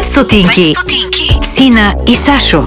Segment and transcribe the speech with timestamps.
[0.00, 0.74] 5 стотинки.
[1.42, 2.62] Сина и Сашо.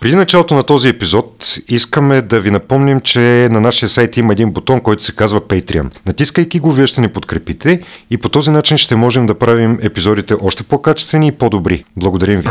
[0.00, 4.50] Преди началото на този епизод искаме да ви напомним, че на нашия сайт има един
[4.50, 5.90] бутон, който се казва Patreon.
[6.06, 10.34] Натискайки го, вие ще ни подкрепите и по този начин ще можем да правим епизодите
[10.42, 11.84] още по-качествени и по-добри.
[11.96, 12.48] Благодарим ви!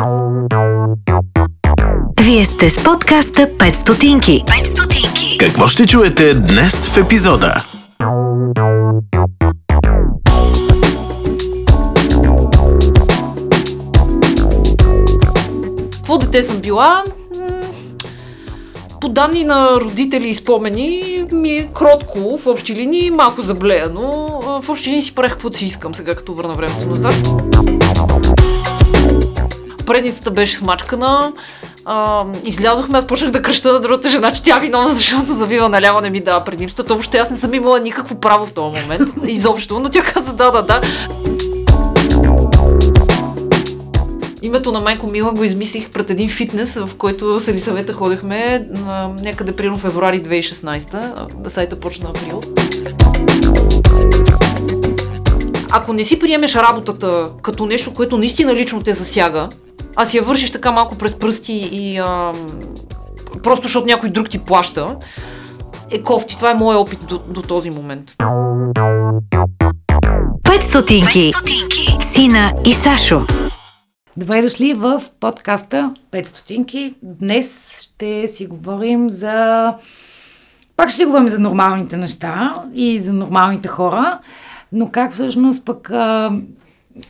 [2.22, 4.44] Вие сте с подкаста 5 стотинки.
[4.48, 5.38] 5 стотинки.
[5.40, 7.56] Какво ще чуете днес в епизода?
[16.04, 17.04] Какво дете съм била?
[19.02, 24.02] По данни на родители и спомени ми е кротко, в общи линии, малко заблеяно.
[24.62, 27.16] В общи линии си правех каквото си искам сега, като върна времето назад.
[29.86, 31.34] Предницата беше смачкана.
[31.86, 35.70] А, излязохме, аз почнах да кръща на другата жена, че тя е виновна, защото завива
[35.70, 36.84] наляво не ми дава предимство.
[36.84, 40.34] То въобще аз не съм имала никакво право в този момент, изобщо, но тя каза
[40.34, 40.82] да, да, да.
[44.54, 49.16] Името на майко Мила го измислих пред един фитнес, в който с Елисавета ходехме на
[49.22, 50.94] някъде примерно февруари 2016.
[51.46, 52.42] а, Сайта почна април.
[55.72, 59.50] Ако не си приемеш работата като нещо, което наистина лично те засяга,
[59.96, 62.34] а си я вършиш така малко през пръсти и ам,
[63.44, 64.96] просто защото някой друг ти плаща,
[65.92, 66.36] е кофти.
[66.36, 68.12] Това е моят опит до, до този момент.
[70.44, 71.32] 5 стотинки.
[72.02, 73.22] Сина и Сашо.
[74.18, 76.96] Добре дошли в подкаста 5 стотинки.
[77.04, 79.76] Днес ще си говорим за...
[80.78, 84.20] Пак ще си говорим за нормалните неща и за нормалните хора,
[84.72, 86.32] но как всъщност пък а,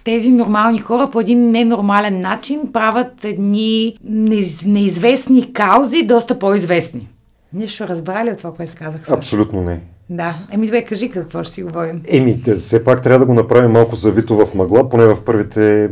[0.04, 7.10] тези нормални хора по един ненормален начин правят едни неиз- неизвестни каузи доста по-известни.
[7.54, 9.18] Нищо разбрали от това, което казах сега?
[9.18, 9.82] Абсолютно не.
[10.10, 10.36] Да.
[10.52, 12.02] Еми, добре, кажи какво ще си говорим.
[12.08, 15.90] Еми, все пак трябва да го направим малко завито в мъгла, поне в първите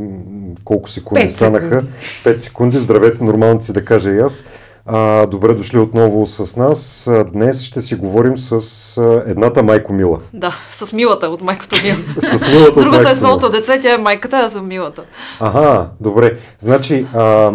[0.64, 1.70] колко секунди Пет станаха.
[1.70, 1.92] секунди.
[2.26, 2.78] 5 секунди.
[2.78, 4.44] Здравейте, нормално си да кажа и аз.
[4.86, 7.10] А, добре дошли отново с нас.
[7.34, 8.52] Днес ще си говорим с
[8.98, 10.20] а, едната майко Мила.
[10.34, 11.96] Да, с милата от майкото Мила.
[12.20, 15.04] С Милата от Другата е с новото деце, тя е майката, аз съм милата.
[15.40, 16.38] Ага, добре.
[16.60, 17.52] Значи, а,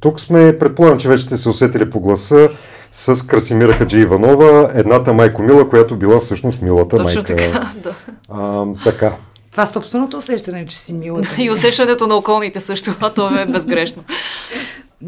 [0.00, 2.48] тук сме, предполагам, че вече сте се усетили по гласа
[2.92, 7.36] с Красимира Хаджи Иванова, едната майко Мила, която била всъщност Милата Точно майка.
[7.36, 7.94] така, да.
[8.28, 9.12] А, така.
[9.50, 11.20] Това собственото усещане, че си мила.
[11.38, 14.04] И усещането на околните също, а то е безгрешно.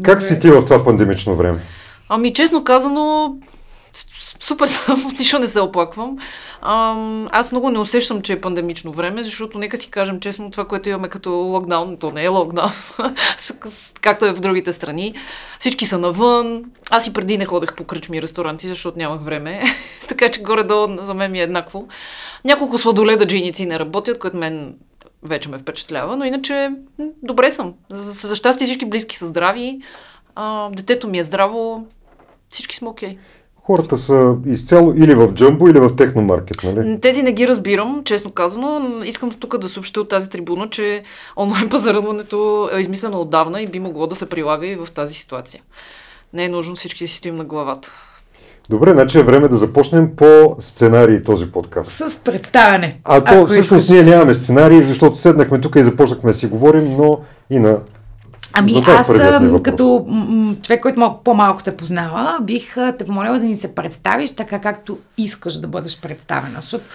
[0.03, 1.59] Как си ти в това пандемично време?
[2.09, 3.35] Ами, честно казано,
[4.43, 6.17] супер съм, нищо не се оплаквам.
[6.61, 10.67] Ам, аз много не усещам, че е пандемично време, защото нека си кажем честно, това,
[10.67, 12.71] което имаме като локдаун, то не е локдаун,
[14.01, 15.13] както е в другите страни.
[15.59, 16.63] Всички са навън.
[16.91, 19.63] Аз и преди не ходех по кръчми ресторанти, защото нямах време.
[20.07, 21.87] така че горе-долу за мен ми е еднакво.
[22.45, 24.75] Няколко сладоледа джиници не работят, което мен
[25.23, 26.71] вече ме впечатлява, но иначе
[27.23, 27.73] добре съм.
[27.89, 29.81] За, за щастие всички близки са здрави,
[30.35, 31.87] а, детето ми е здраво,
[32.49, 33.17] всички сме окей.
[33.65, 36.99] Хората са изцяло или в джамбо, или в техномаркет, нали?
[36.99, 38.79] Тези не ги разбирам, честно казано.
[38.79, 41.03] но Искам тук да съобща от тази трибуна, че
[41.37, 45.61] онлайн пазаруването е измислено отдавна и би могло да се прилага и в тази ситуация.
[46.33, 47.91] Не е нужно всички да си стоим на главата.
[48.69, 51.91] Добре, значи е време да започнем по сценарий този подкаст.
[51.91, 52.99] С представяне.
[53.03, 53.89] А то всъщност искаш.
[53.89, 57.19] ние нямаме сценарий, защото седнахме тук и започнахме да си говорим, но
[57.49, 57.79] и на...
[58.53, 59.07] Ами Задай аз
[59.63, 60.05] като
[60.61, 64.97] човек, който малко по-малко те познава, бих те помолила да ни се представиш така, както
[65.17, 66.61] искаш да бъдеш представена.
[66.61, 66.85] Защото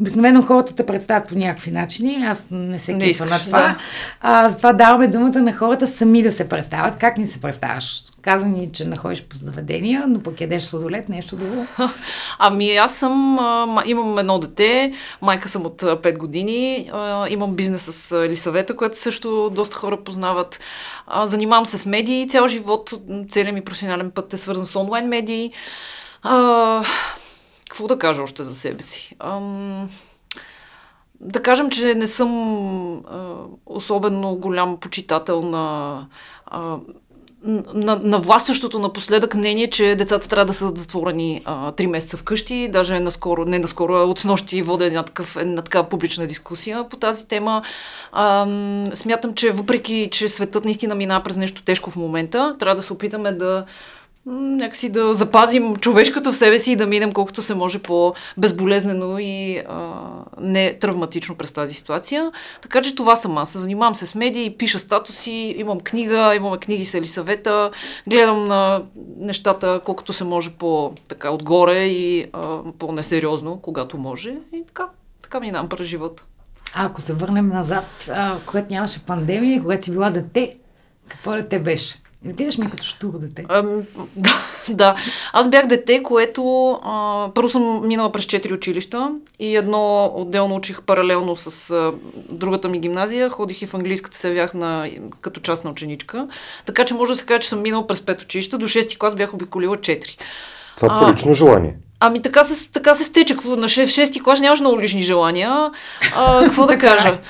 [0.00, 3.58] обикновено хората те представят по някакви начини, аз не се искаш, на това.
[3.58, 3.76] да.
[4.20, 6.98] А, затова даваме думата на хората сами да се представят.
[6.98, 8.02] Как ни се представяш?
[8.22, 11.66] Каза ни, че находиш по заведения, но пък ядеш сладолет, нещо друго.
[12.38, 14.92] Ами аз съм, а, ма- имам едно дете,
[15.22, 19.96] майка съм от а, 5 години, а, имам бизнес с Елисавета, което също доста хора
[20.04, 20.60] познават.
[21.06, 22.94] А, занимавам се с медии цял живот,
[23.30, 25.52] целият ми професионален път е свързан с онлайн медии.
[26.22, 26.84] А,
[27.68, 29.16] какво да кажа още за себе си?
[29.18, 29.90] Ам,
[31.20, 32.30] да кажем, че не съм
[32.96, 33.34] а,
[33.66, 36.06] особено голям почитател на
[37.42, 42.68] на, на властващото напоследък мнение, че децата трябва да са затворени а, 3 месеца вкъщи.
[42.72, 47.28] Даже наскоро, не наскоро, от снощи водя една, такъв, една такава публична дискусия по тази
[47.28, 47.62] тема.
[48.12, 48.46] А,
[48.94, 52.92] смятам, че въпреки, че светът наистина мина през нещо тежко в момента, трябва да се
[52.92, 53.64] опитаме да
[54.32, 59.58] някакси да запазим човешкото в себе си и да минем колкото се може по-безболезнено и
[59.68, 59.92] а,
[60.40, 62.32] не травматично през тази ситуация.
[62.62, 63.58] Така че това съм аз.
[63.58, 67.70] Занимавам се с медии, пиша статуси, имам книга, имаме книги с Елисавета,
[68.08, 68.82] гледам на
[69.18, 74.34] нещата колкото се може по-така отгоре и а, по-несериозно, когато може.
[74.52, 74.86] И така,
[75.22, 76.24] така минавам през живота.
[76.74, 80.58] А ако се върнем назад, а, когато нямаше пандемия, когато си била дете,
[81.08, 82.02] какво дете беше?
[82.26, 83.44] Изглеждаш ми като штуро дете.
[84.16, 84.96] Да, да.
[85.32, 90.82] Аз бях дете, което а, първо съм минала през четири училища и едно отделно учих
[90.82, 91.92] паралелно с а,
[92.28, 93.30] другата ми гимназия.
[93.30, 96.28] Ходих и в английската се явях на, като частна ученичка.
[96.66, 98.58] Така че може да се каже, че съм минала през пет училища.
[98.58, 100.16] До шести клас бях обиколила четири.
[100.76, 101.76] Това А, по лично желание.
[102.00, 103.34] Ами така се, така се стече.
[103.34, 105.70] На 6, шести клас нямаш много лични желания.
[106.16, 107.18] А, какво да кажа?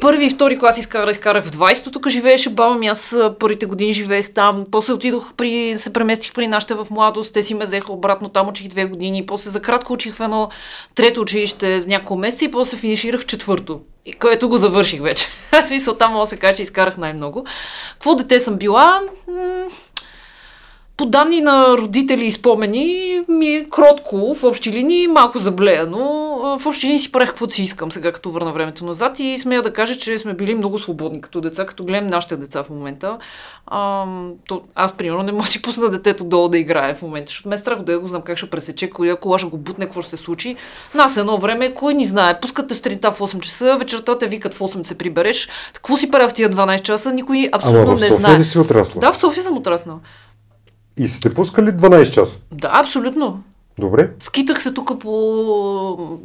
[0.00, 1.90] Първи и втори клас изкара, изкарах в 20-то.
[1.90, 2.86] Тук живееше баба ми.
[2.86, 4.66] Аз първите години живеех там.
[4.70, 7.34] После отидох при, се преместих при нашите в младост.
[7.34, 8.28] Те си ме взеха обратно.
[8.28, 9.26] Там учих две години.
[9.26, 10.48] После за кратко учих в едно
[10.94, 13.80] трето училище няколко месеца и после финиширах в четвърто.
[14.20, 15.26] Което го завърших вече.
[15.52, 17.44] Аз смисъл там мога да се каже, че изкарах най-много.
[17.92, 19.00] Какво дете съм била?
[21.00, 25.98] По данни на родители и спомени ми е кротко, в общи линии, малко заблеяно.
[26.58, 29.62] В общи линии си правех каквото си искам сега, като върна времето назад и смея
[29.62, 33.18] да кажа, че сме били много свободни като деца, като гледам нашите деца в момента.
[33.66, 34.04] А,
[34.48, 37.48] то, аз, примерно, не мога да си пусна детето долу да играе в момента, защото
[37.48, 40.02] ме е страх да го знам как ще пресече, коя кола ще го бутне, какво
[40.02, 40.56] ще се случи.
[40.94, 44.58] Нас едно време, кой ни знае, пускате сутринта в 8 часа, вечерта те викат в
[44.58, 45.48] 8 да се прибереш.
[45.72, 48.38] Какво си правя в тия 12 часа, никой абсолютно Ама в не София знае.
[48.38, 49.00] ли си отрасла?
[49.00, 49.98] Да, в София съм отраснала.
[50.96, 52.40] И сте пускали 12 часа.
[52.52, 53.42] Да, абсолютно.
[53.78, 54.10] Добре.
[54.20, 56.18] Скитах се тук по...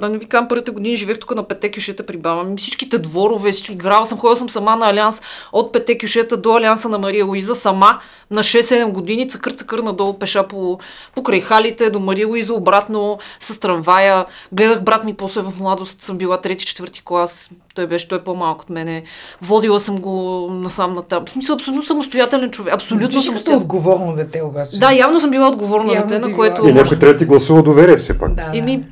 [0.00, 2.56] Да не ви казвам, първите години живеех тук на пете кюшета при баба ми.
[2.56, 6.88] Всичките дворове, всички играла съм, ходила съм сама на Алианс от пете кюшета до Алианса
[6.88, 8.00] на Мария Луиза, сама
[8.30, 10.78] на 6-7 години, цъкър-цъкър надолу пеша по,
[11.14, 14.26] покрай халите до Мария Луиза, обратно с трамвая.
[14.52, 17.50] Гледах брат ми после в младост, съм била трети-четвърти клас,
[17.80, 19.02] той беше, той е по-малък от мене.
[19.42, 20.12] Водила съм го
[20.52, 21.26] насам натам.
[21.26, 22.74] В смисъл, абсолютно самостоятелен човек.
[22.74, 23.58] Абсолютно самостоятелен.
[23.58, 24.78] отговорно дете обаче.
[24.78, 26.68] Да, явно съм била отговорна Явно дете, на което...
[26.68, 28.34] И някой трябва да ти гласува доверие все пак.
[28.34, 28.50] да.
[28.54, 28.84] Еми,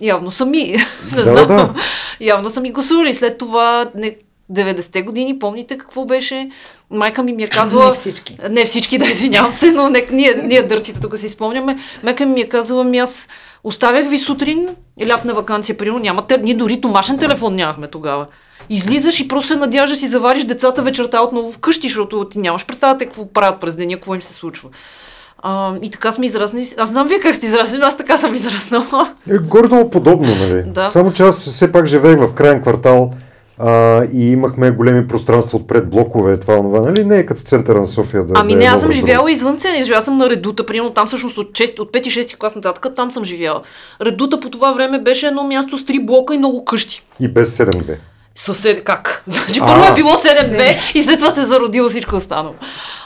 [0.00, 0.62] явно сами.
[1.16, 1.46] не Да, знам.
[1.46, 1.74] да.
[2.20, 3.14] Явно са ми гласували.
[3.14, 4.16] След това, не,
[4.52, 6.50] 90-те години, помните какво беше?
[6.90, 7.88] Майка ми ми е казвала...
[7.88, 8.38] Не всички.
[8.50, 11.78] Не всички, да, извинявам се, но не, ние, ние дъртите тук си спомняме.
[12.02, 13.28] Майка ми ми е казала, ми аз
[13.64, 14.68] оставях ви сутрин,
[15.08, 18.26] лятна вакансия, примерно, няма те, ние дори домашен телефон нямахме тогава.
[18.70, 22.66] Излизаш и просто се надяваш да си завариш децата вечерта отново вкъщи, защото ти нямаш
[22.66, 24.70] представа те какво правят през деня, какво им се случва.
[25.38, 26.66] А, и така сме израснали.
[26.78, 29.14] Аз знам вие как сте израснали, но аз така съм израснала.
[29.30, 30.62] Е, горе-долу подобно, нали?
[30.66, 30.88] Да.
[30.88, 33.10] Само че аз все пак живеех в крайен квартал
[33.58, 37.04] а, и имахме големи пространства отпред блокове, това, това, нали?
[37.04, 39.58] Не е като центъра на София да Ами да не, е аз съм живяла извън
[39.58, 42.54] цена, живяла съм на Редута, примерно там всъщност от, 6, от 5 и 6 клас
[42.54, 43.62] нататък, там съм живяла.
[44.00, 47.02] Редута по това време беше едно място с три блока и много къщи.
[47.20, 47.96] И без 7-2.
[48.34, 49.24] Съсед, как?
[49.28, 52.54] Значи първо е било 7-2 и след това се е зародило всичко останало.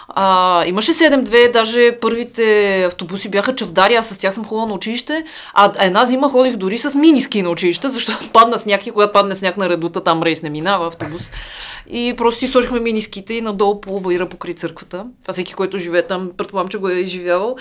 [0.09, 5.25] А, имаше 7-2, даже първите автобуси бяха чавдари, аз с тях съм ходила на училище,
[5.55, 9.35] а една зима ходих дори с миниски на училище, защото падна сняг и когато падне
[9.35, 11.23] сняг на редута, там рейс не минава автобус.
[11.91, 15.05] И просто си сложихме миниските и надолу по обаира покрай църквата.
[15.23, 17.57] Това всеки, който живее там, предполагам, че го е изживявал.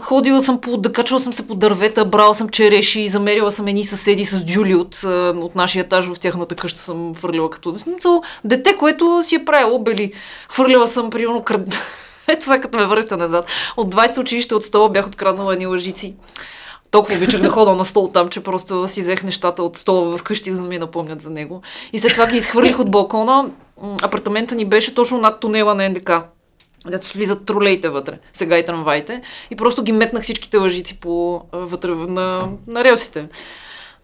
[0.00, 3.84] Ходила съм по, да качвала съм се по дървета, брала съм череши, замерила съм едни
[3.84, 5.04] съседи с Джули от,
[5.36, 9.78] от нашия етаж в тяхната къща съм фърлила като смисъл, дете, което си е правило
[9.78, 10.12] бели.
[10.48, 11.62] Хвърлила съм, примерно, крад...
[12.28, 13.46] Ето сега като ме върнете назад.
[13.76, 16.14] От 20 училище от стола бях откраднала едни лъжици.
[16.90, 20.50] Толкова обичах да ходя на стол там, че просто си взех нещата от стола вкъщи,
[20.50, 21.62] за да ми напомнят за него.
[21.92, 23.50] И след това ги изхвърлих от балкона.
[24.02, 26.10] Апартамента ни беше точно над тунела на НДК.
[26.90, 29.22] Дето влизат тролеите вътре, сега и трамваите.
[29.50, 33.26] И просто ги метнах всичките лъжици по, вътре в- на, на релсите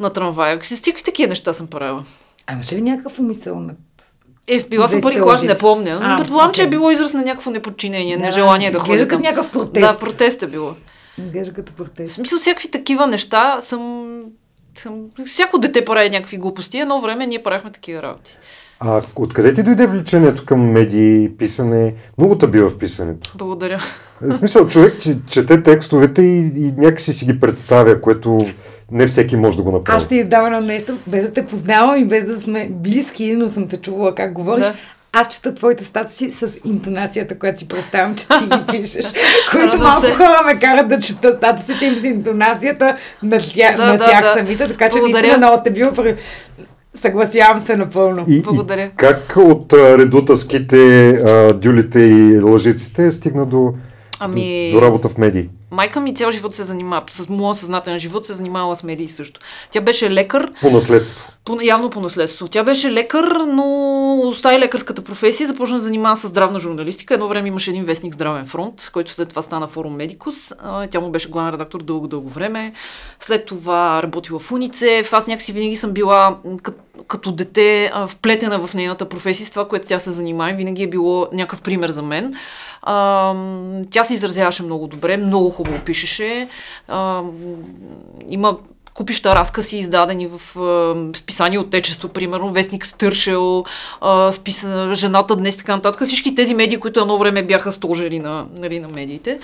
[0.00, 0.64] на трамвая.
[0.64, 2.04] Стикви такива неща съм правила.
[2.46, 3.76] А имаше ли някакъв умисъл над...
[4.48, 6.00] Е, била съм първи клас, не помня.
[6.02, 9.22] А, Предполагам, че е било израз на някакво неподчинение, Да, нежелание да като там.
[9.22, 9.72] някакъв протест.
[9.72, 10.74] Да, протест е било.
[11.18, 12.14] Изглежда като В протест.
[12.14, 14.20] смисъл, всякакви такива неща съм...
[14.74, 15.00] съм...
[15.26, 16.78] Всяко дете прави някакви глупости.
[16.78, 18.36] Едно време ние правихме такива работи.
[18.80, 21.94] А откъде ти дойде влечението към медии, писане?
[22.18, 23.30] Много та бива в писането.
[23.34, 23.80] Благодаря.
[24.20, 28.38] В смисъл, човек че, чете текстовете и, и някакси си ги представя, което
[28.90, 29.98] не всеки може да го направи.
[29.98, 33.48] Аз ще издавам едно нещо, без да те познавам и без да сме близки, но
[33.48, 34.66] съм те чувала как говориш.
[34.66, 34.74] Да.
[35.12, 39.06] Аз чета твоите статуси с интонацията, която си представям, че ти ги пишеш.
[39.54, 40.12] Радвам малко се.
[40.12, 44.22] хора ме карат да чета статусите им с интонацията на, тя, Да, на да, тях
[44.22, 44.32] да.
[44.32, 45.20] самите, така че Благодаря.
[45.20, 45.92] наистина много те бива.
[46.96, 48.24] Съгласявам се напълно.
[48.28, 48.84] И, Благодаря.
[48.84, 53.74] И как от а, редутаските, а, дюлите и лъжиците стигна до,
[54.20, 55.48] Ами- до, до работа в медии?
[55.74, 59.40] Майка ми цял живот се занимава, с моя съзнателен живот се занимавала с медии също.
[59.70, 61.32] Тя беше лекар, По наследство.
[61.44, 62.48] По, явно по наследство.
[62.48, 67.14] Тя беше лекар, но остави лекарската професия и започна да занимава с здравна журналистика.
[67.14, 70.52] Едно време имаше един вестник Здравен фронт, който след това стана форум Медикус.
[70.90, 72.72] Тя му беше главен редактор дълго-дълго време.
[73.20, 75.12] След това работила в Уницев.
[75.12, 76.78] Аз някакси винаги съм била като,
[77.08, 80.52] като дете вплетена в нейната професия с това, което тя се занимава.
[80.52, 82.34] Винаги е било някакъв пример за мен.
[82.86, 83.34] А,
[83.90, 86.48] тя се изразяваше много добре, много хубаво пишеше.
[86.88, 87.22] А,
[88.28, 88.56] има
[88.94, 93.64] купища разкази, издадени в е, списание Отечество, примерно, Вестник Стършел,
[94.32, 96.02] списа, Жената днес, така нататък.
[96.06, 99.38] Всички тези медии, които едно време бяха стожери на, нали, на медиите.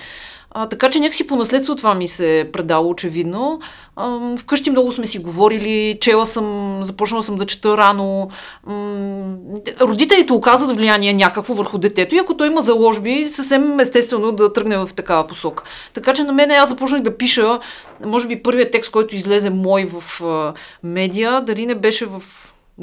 [0.52, 3.60] А, така че някакси по наследство това ми се е предало очевидно.
[3.96, 8.28] А, вкъщи много сме си говорили, чела съм, започнала съм да чета рано.
[8.66, 9.36] М-
[9.80, 14.78] родителите оказват влияние някакво върху детето и ако той има заложби, съвсем естествено да тръгне
[14.78, 15.64] в такава посока.
[15.94, 17.60] Така че на мен аз започнах да пиша,
[18.04, 22.22] може би първият текст, който излезе мой в а, медиа, дали не беше в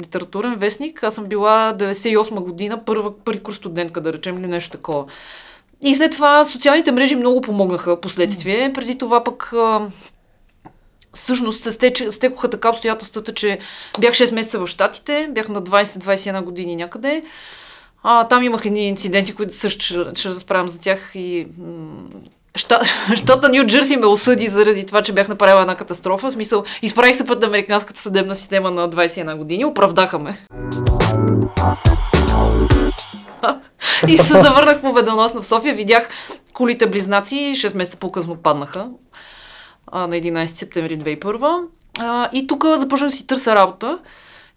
[0.00, 1.02] литературен вестник.
[1.02, 5.04] Аз съм била 98 година, първа, първи курс студентка, да речем, или нещо такова.
[5.82, 8.72] И след това социалните мрежи много помогнаха последствие.
[8.72, 9.52] Преди това пък
[11.14, 13.58] всъщност се стекоха така обстоятелствата, че
[13.98, 17.22] бях 6 месеца в Штатите, бях на 20-21 години някъде.
[18.02, 21.46] А, там имах едни инциденти, които също ще, ще разправям за тях и
[23.14, 26.30] Щата Нью Джерси ме осъди заради това, че бях направила една катастрофа.
[26.30, 30.38] В смисъл, изправих се пред американската съдебна система на 21 години, оправдаха ме.
[34.08, 35.74] и се завърнах победоносно в София.
[35.74, 36.08] Видях
[36.52, 38.88] колите близнаци, 6 месеца по-късно паднаха
[39.86, 41.62] а, на 11 септември 2001.
[41.98, 43.98] А, и тук започнах да си търся работа.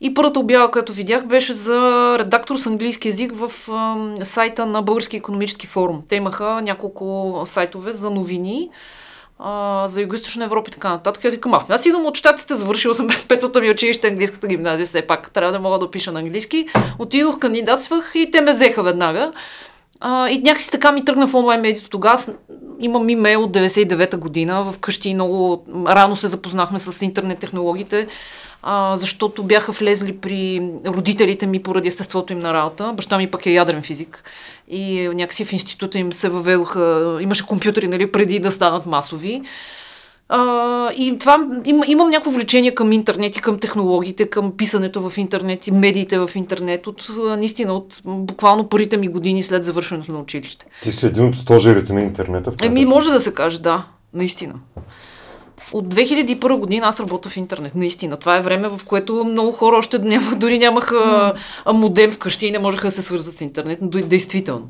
[0.02, 3.96] И първата обява, която видях, беше за редактор с английски язик в а,
[4.26, 6.04] сайта на Български економически форум.
[6.10, 8.70] Те имаха няколко сайтове за новини
[9.86, 11.26] за Юго-Источна Европа и така нататък.
[11.26, 15.32] Аз викам, аз идвам от щатите, завършила съм петото ми училище, английската гимназия, все пак
[15.32, 16.68] трябва да мога да пиша на английски.
[17.00, 19.32] Отидох, кандидатствах и те ме взеха веднага.
[20.00, 22.24] А, и някакси така ми тръгна в онлайн медието тогава.
[22.80, 24.72] Имам имейл от 99-та година.
[24.72, 28.08] Вкъщи много рано се запознахме с интернет технологиите
[28.64, 32.94] а, защото бяха влезли при родителите ми поради естеството им на работа.
[32.96, 34.24] Баща ми пък е ядрен физик.
[34.72, 39.42] И някакси в института им се въведоха, имаше компютъри, нали, преди да станат масови.
[40.30, 45.18] А, и това, им, имам някакво влечение към интернет и към технологиите, към писането в
[45.18, 50.20] интернет и медиите в интернет, от, наистина, от буквално първите ми години след завършването на
[50.20, 50.66] училище.
[50.84, 52.52] Ти си един от стожерите на интернета.
[52.52, 54.54] В Еми, може да се каже, да, наистина.
[55.74, 57.76] От 2001 година аз работя в интернет.
[57.76, 58.18] Наистина.
[58.18, 60.96] Това е време, в което много хора още няма, дори нямаха
[61.66, 61.72] mm.
[61.72, 63.80] модем вкъщи и не можеха да се свързват с интернет.
[63.82, 64.70] Но действително.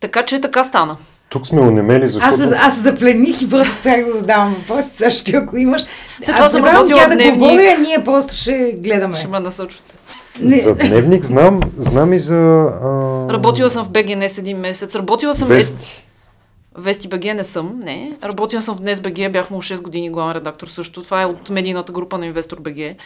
[0.00, 0.96] Така че така стана.
[1.28, 2.42] Тук сме унемели, защото...
[2.42, 5.82] Аз, аз заплених и просто спрях да задавам въпроси, също ако имаш.
[6.22, 7.32] След това съм работила в дневник.
[7.32, 9.16] Да говоря, ние просто ще гледаме.
[9.16, 9.94] Ще ме насочвате.
[10.40, 10.60] Не.
[10.60, 12.70] За дневник знам, знам и за...
[12.82, 13.32] А...
[13.32, 14.96] Работила съм в БГНС един месец.
[14.96, 15.48] Работила съм...
[15.48, 16.04] Вести.
[16.78, 18.12] Вести БГ не съм, не.
[18.22, 21.02] Работила съм в Днес БГ, бях му 6 години главен редактор също.
[21.02, 22.96] Това е от медийната група на Инвестор БГ.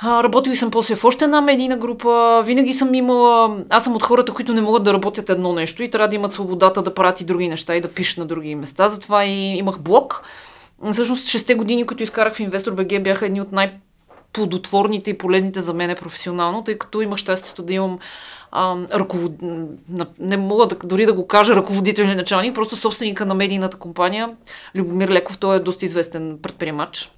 [0.00, 2.42] А, работил съм после в още една медийна група.
[2.46, 3.64] Винаги съм имала...
[3.70, 6.32] Аз съм от хората, които не могат да работят едно нещо и трябва да имат
[6.32, 8.88] свободата да правят и други неща и да пишат на други места.
[8.88, 10.22] Затова и имах блог.
[10.92, 13.78] Всъщност, 6 години, които изкарах в Инвестор БГ, бяха едни от най-
[14.32, 17.98] плодотворните и полезните за мене професионално, тъй като имах щастието да имам
[18.54, 19.32] ръковод...
[20.18, 24.36] не мога да, дори да го кажа ръководител или началник, просто собственика на медийната компания,
[24.74, 27.12] Любомир Леков, той е доста известен предприемач.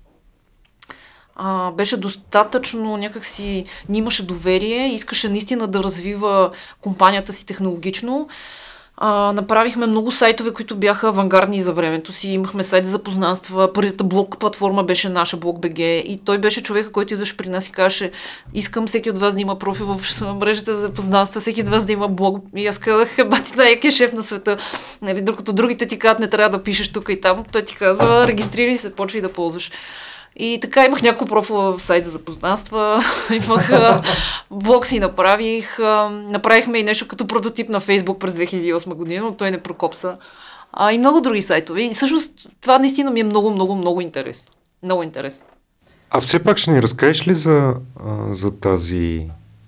[1.36, 8.28] А, беше достатъчно, някакси ни имаше доверие, искаше наистина да развива компанията си технологично.
[9.02, 12.28] А, направихме много сайтове, които бяха авангардни за времето си.
[12.28, 13.72] Имахме сайт за познанства.
[13.72, 15.78] Първата блок платформа беше наша блок БГ.
[15.78, 18.10] И той беше човека, който идваше при нас и казваше,
[18.54, 21.92] искам всеки от вас да има профил в мрежата за познанства, всеки от вас да
[21.92, 22.44] има блог.
[22.56, 24.56] И аз казах, бати да е шеф на света.
[25.02, 27.44] Нали, докато другите ти казват, не трябва да пишеш тук и там.
[27.52, 29.70] Той ти казва, регистрирай се, почвай да ползваш.
[30.40, 33.04] И така имах няколко профила в сайта за познанства,
[33.44, 33.70] имах
[34.50, 35.78] блог си направих,
[36.10, 40.16] направихме и нещо като прототип на Фейсбук през 2008 година, но той не прокопса.
[40.72, 41.82] А, и много други сайтове.
[41.82, 44.52] И всъщност това наистина ми е много, много, много интересно.
[44.82, 45.44] Много интересно.
[46.10, 47.74] А все пак ще ни разкажеш ли за,
[48.30, 49.26] за тази,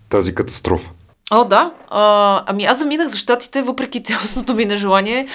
[0.08, 0.90] тази катастрофа?
[1.30, 1.72] О, да.
[1.88, 5.26] А, ами аз заминах за щатите, въпреки цялостното ми нежелание.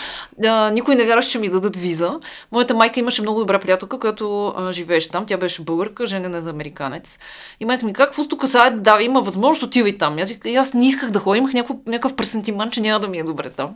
[0.46, 2.20] А, никой не вярваше, че ми дадат виза.
[2.51, 5.25] Моята майка имаше много добра приятелка, която живееше там.
[5.25, 7.20] Тя беше българка, женена за американец.
[7.60, 8.72] И майка ми, какво тук са?
[8.72, 10.17] Да, има възможност, отивай там.
[10.17, 13.24] Аз, аз не исках да ходя, имах някакъв, някакъв пресентимент, че няма да ми е
[13.24, 13.70] добре там.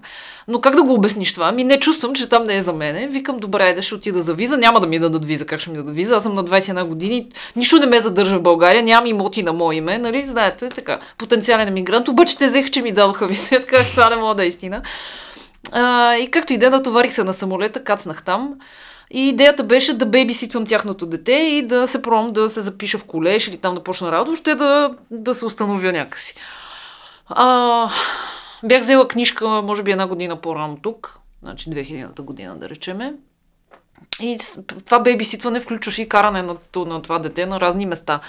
[0.48, 1.51] Но как да го обясниш това?
[1.51, 3.08] Ми не чувствам, че там не е за мене.
[3.08, 4.58] Викам, добре, да ще отида за виза.
[4.58, 5.46] Няма да ми дадат виза.
[5.46, 6.15] Как ще ми дадат виза?
[6.15, 7.27] Аз съм на 21 години.
[7.56, 8.84] Нищо не ме задържа в България.
[8.84, 9.98] Нямам имоти на мое име.
[9.98, 10.24] Нали?
[10.24, 11.00] Знаете, така.
[11.18, 12.00] Потенциален емигрант.
[12.10, 13.55] Обаче те взеха, че ми дадоха виза.
[13.55, 14.81] Аз казах, това не мога да е истина.
[15.72, 18.55] А, и както и да натоварих се на самолета, кацнах там.
[19.13, 23.05] И идеята беше да бейбиситвам тяхното дете и да се пробвам да се запиша в
[23.05, 26.36] колеж или там да почна работа, въобще да, да се установя някакси.
[27.27, 27.89] А,
[28.63, 33.13] бях взела книжка, може би една година по-рано тук, значи 2000-та година да речеме.
[34.22, 34.38] И
[34.86, 38.20] това бейбиситване включваше и каране на, на това дете на разни места.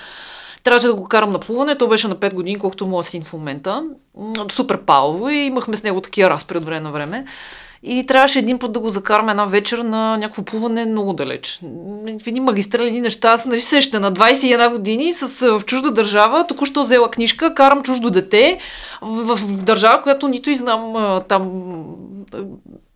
[0.62, 3.32] Трябваше да го карам на плуване, то беше на 5 години, колкото моят син в
[3.32, 3.84] момента.
[4.50, 7.24] Супер палово и имахме с него такива разпри от време на време.
[7.84, 11.60] И трябваше един път да го закараме една вечер на някакво плуване много далеч.
[12.26, 13.32] Едни магистрални неща.
[13.32, 18.10] Аз нали сеща на 21 години с, в чужда държава, току-що взела книжка, карам чуждо
[18.10, 18.58] дете
[19.02, 20.94] в, в държава, която нито и знам
[21.28, 21.62] там,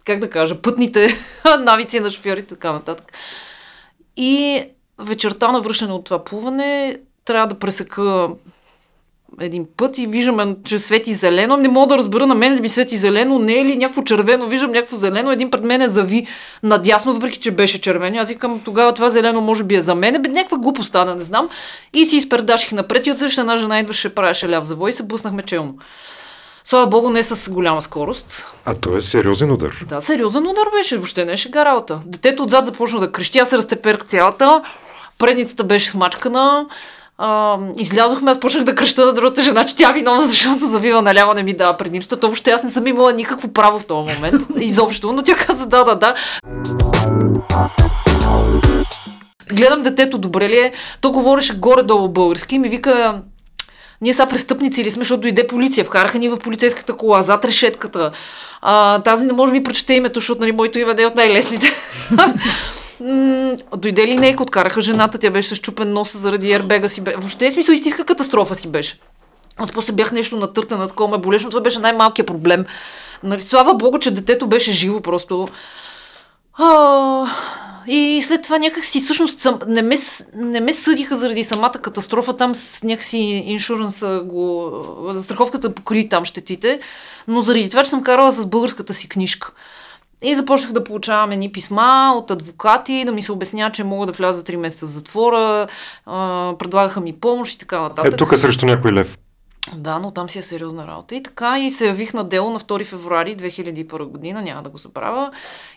[0.04, 1.14] как да кажа, пътните
[1.61, 3.12] навици на шофьори и така нататък.
[4.16, 4.62] И
[4.99, 8.28] вечерта на връщане от това плуване трябва да пресека
[9.40, 11.56] един път и виждаме, че свети зелено.
[11.56, 14.47] Не мога да разбера на мен ли ми свети зелено, не е ли някакво червено,
[14.47, 15.30] виждам някакво зелено.
[15.30, 16.26] Един пред мен е зави
[16.62, 18.18] надясно, въпреки че беше червено.
[18.18, 20.23] Аз викам, тогава това зелено може би е за мен.
[20.23, 21.49] Бе, някаква глупост стана, не знам.
[21.95, 25.02] И си изпердаших напред и от същата една жена идваше, правеше ляв завой и се
[25.02, 25.75] блъснахме челно.
[26.64, 28.47] Слава богу, не с голяма скорост.
[28.64, 29.85] А то е сериозен удар.
[29.88, 32.00] Да, сериозен удар беше, въобще не е шега работа.
[32.06, 34.62] Детето отзад започна да крещи, аз се разтеперх цялата,
[35.18, 36.66] предницата беше смачкана,
[37.18, 41.35] а, излязохме, аз почнах да кръща на другата жена, че тя виновна, защото завива наляво
[41.35, 42.16] не ми дава предимство.
[42.16, 45.66] То въобще аз не съм имала никакво право в този момент, изобщо, но тя каза
[45.66, 46.14] да, да, да.
[49.52, 50.73] Гледам детето, добре ли е?
[51.00, 53.23] То говореше горе-долу български и ми вика,
[54.00, 55.85] ние са престъпници или сме, защото дойде полиция.
[55.85, 58.11] Вкараха ни в полицейската кола, зад решетката.
[58.62, 61.14] А, тази не може да ми прочете името, защото нали, моето име не е от
[61.14, 61.66] най-лесните.
[63.76, 67.00] дойде ли нейка, откараха жената, тя беше с чупен нос заради ербега си.
[67.00, 68.99] Въобще е смисъл истинска катастрофа си беше.
[69.57, 71.50] Аз после бях нещо натъртена, такова ме болешно.
[71.50, 72.65] Това беше най-малкият проблем.
[73.23, 75.49] Нали, слава богу, че детето беше живо просто.
[76.59, 77.26] А,
[77.87, 79.97] и след това някакси, всъщност, съм, не, ме,
[80.35, 82.37] не ме съдиха заради самата катастрофа.
[82.37, 84.73] Там с някакси иншуранса го...
[85.12, 86.80] Застраховката покри там щетите.
[87.28, 89.52] Но заради това, че съм карала с българската си книжка.
[90.23, 94.13] И започнах да получавам едни писма от адвокати, да ми се обясняват, че мога да
[94.13, 95.69] вляза 3 месеца в затвора,
[96.07, 98.13] а, предлагаха ми помощ и така нататък.
[98.13, 99.19] Е, тук срещу някой лев.
[99.75, 101.15] Да, но там си е сериозна работа.
[101.15, 104.79] И така, и се явих на дело на 2 февруари 2001 година, няма да го
[104.79, 105.31] забравя.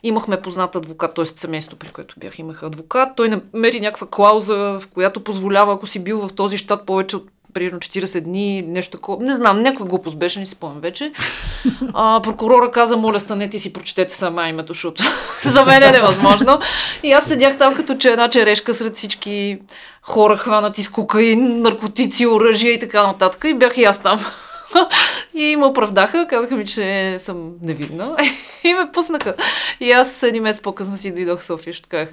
[0.03, 1.25] Имахме познат адвокат, т.е.
[1.25, 3.09] семейство, при което бях, имах адвокат.
[3.15, 7.27] Той намери някаква клауза, в която позволява, ако си бил в този щат повече от
[7.53, 9.23] примерно 40 дни, нещо такова.
[9.23, 11.11] Не знам, някаква глупост беше, не си спомням вече.
[11.93, 15.03] А, прокурора каза, моля, станете и си прочетете сама името, защото
[15.43, 16.59] за мен е невъзможно.
[17.03, 19.59] И аз седях там като че една черешка сред всички
[20.01, 23.43] хора, хванати с кокаин, наркотици, оръжия и така нататък.
[23.47, 24.25] И бях и аз там.
[25.33, 28.15] и ме оправдаха, казаха ми, че съм невинна
[28.63, 29.33] и ме пуснаха.
[29.79, 32.09] И аз един месец по-късно си дойдох в София, ще казах,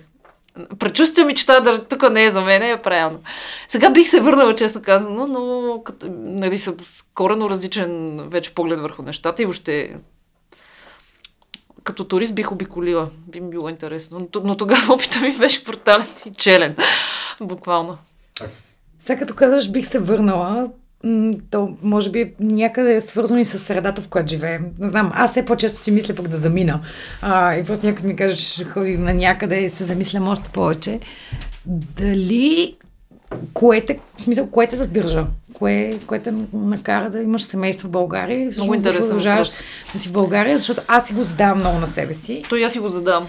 [0.79, 3.21] Пречувствия ми, че тази тук не е за мен, е правилно.
[3.69, 9.03] Сега бих се върнала, честно казано, но като, нали, съм с различен вече поглед върху
[9.03, 9.97] нещата и въобще
[11.87, 13.11] като турист бих обиколила.
[13.29, 14.29] Би ми било интересно.
[14.35, 16.77] Но, но тогава опита ми беше брутален и челен.
[17.41, 17.99] Буквално.
[18.99, 20.71] Сега като казваш бих се върнала,
[21.51, 24.67] то може би някъде е свързано и с средата, в която живеем.
[24.79, 26.81] Не знам, аз все по-често си мисля пък да замина.
[27.21, 31.01] А, и просто някой ми каже, ще ходи на някъде и се замислям още повече.
[31.67, 32.77] Дали
[33.55, 35.27] кое те, в смисъл, кое те задържа?
[35.53, 38.51] Кое, кое те накара да имаш семейство в България?
[38.57, 39.19] Много интересно.
[39.93, 42.43] Да си в България, защото аз си го задавам много на себе си.
[42.49, 43.29] То и аз си го задам.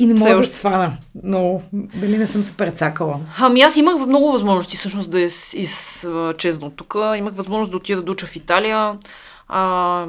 [0.00, 0.92] И не мога да се свана.
[1.22, 3.20] Но дали не съм се прецакала.
[3.38, 6.96] Ами аз имах много възможности всъщност да из, изчезна тук.
[7.16, 8.98] Имах възможност да отида да уча в Италия.
[9.48, 10.06] А...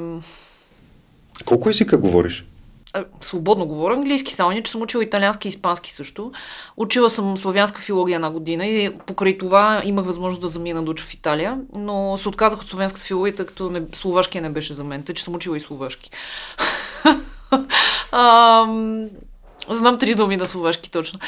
[1.44, 2.44] Колко езика говориш?
[3.20, 6.32] свободно говоря английски, само не, че съм учила италиански и испански също.
[6.76, 11.04] Учила съм славянска филология една година и покрай това имах възможност да замина да уча
[11.04, 14.84] в Италия, но се отказах от славянската филология, тъй като не, словашкия не беше за
[14.84, 16.10] мен, тъй че съм учила и словашки.
[19.70, 21.18] Знам три думи на словашки точно.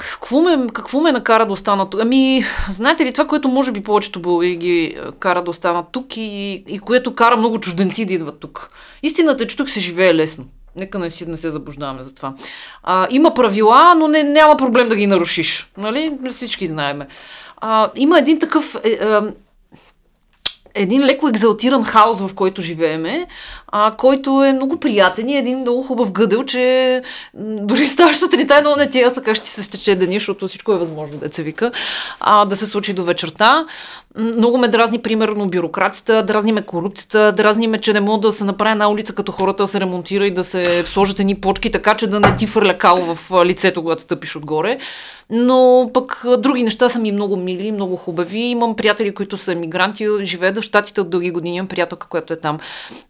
[0.00, 2.00] Какво ме, какво ме накара да остана тук?
[2.00, 6.16] Ами, знаете ли, това, което може би повечето българи ги е, кара да останат тук
[6.16, 8.70] и, и което кара много чужденци да идват тук.
[9.02, 10.44] Истината е, че тук се живее лесно.
[10.76, 12.34] Нека не, си, не се заблуждаваме за това.
[12.82, 15.72] А, има правила, но не, няма проблем да ги нарушиш.
[15.76, 16.18] Нали?
[16.30, 17.08] Всички знаеме.
[17.56, 19.20] А, има един такъв е, е,
[20.78, 23.26] един леко екзалтиран хаос, в който живееме,
[23.68, 27.02] а, който е много приятен и един много хубав гъдел, че
[27.34, 30.72] дори ставаш сутринта едно не ти е ясно как ще се стече деня, защото всичко
[30.72, 31.72] е възможно, деца вика,
[32.20, 33.66] а, да се случи до вечерта.
[34.16, 38.44] Много ме дразни, примерно, бюрокрацията, дразни ме корупцията, дразни ме, че не мога да се
[38.44, 41.96] направи една улица като хората да се ремонтира и да се сложат едни почки, така
[41.96, 44.78] че да не ти фърля кал в лицето, когато стъпиш отгоре.
[45.30, 48.38] Но пък други неща са ми много мили, много хубави.
[48.38, 51.56] Имам приятели, които са емигранти, живеят в Штатите от дълги години.
[51.56, 52.58] Имам приятелка, която е там.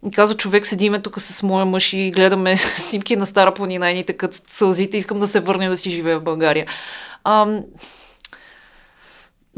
[0.07, 3.95] И каза, човек, седиме тук с моя мъж и гледаме снимки на Стара планина и
[3.95, 4.97] ни тъкат сълзите.
[4.97, 6.65] Искам да се върне да си живее в България.
[7.23, 7.61] Ам...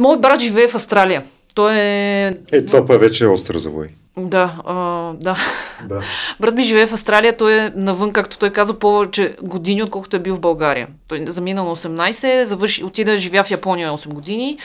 [0.02, 1.24] Мой брат живее в Австралия.
[1.54, 2.28] Той е...
[2.52, 3.88] Е, това па вече е остър завой.
[4.18, 4.76] Да, а,
[5.14, 5.36] да.
[5.84, 6.02] Да.
[6.40, 10.20] Брат ми живее в Австралия, той е навън, както той каза, повече години, отколкото е
[10.20, 10.88] бил в България.
[11.08, 14.58] Той замина на 18, завърши, отида, живя в Япония 8 години.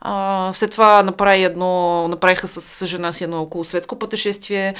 [0.00, 4.74] А, след това направи едно, направиха с жена си едно около светско пътешествие.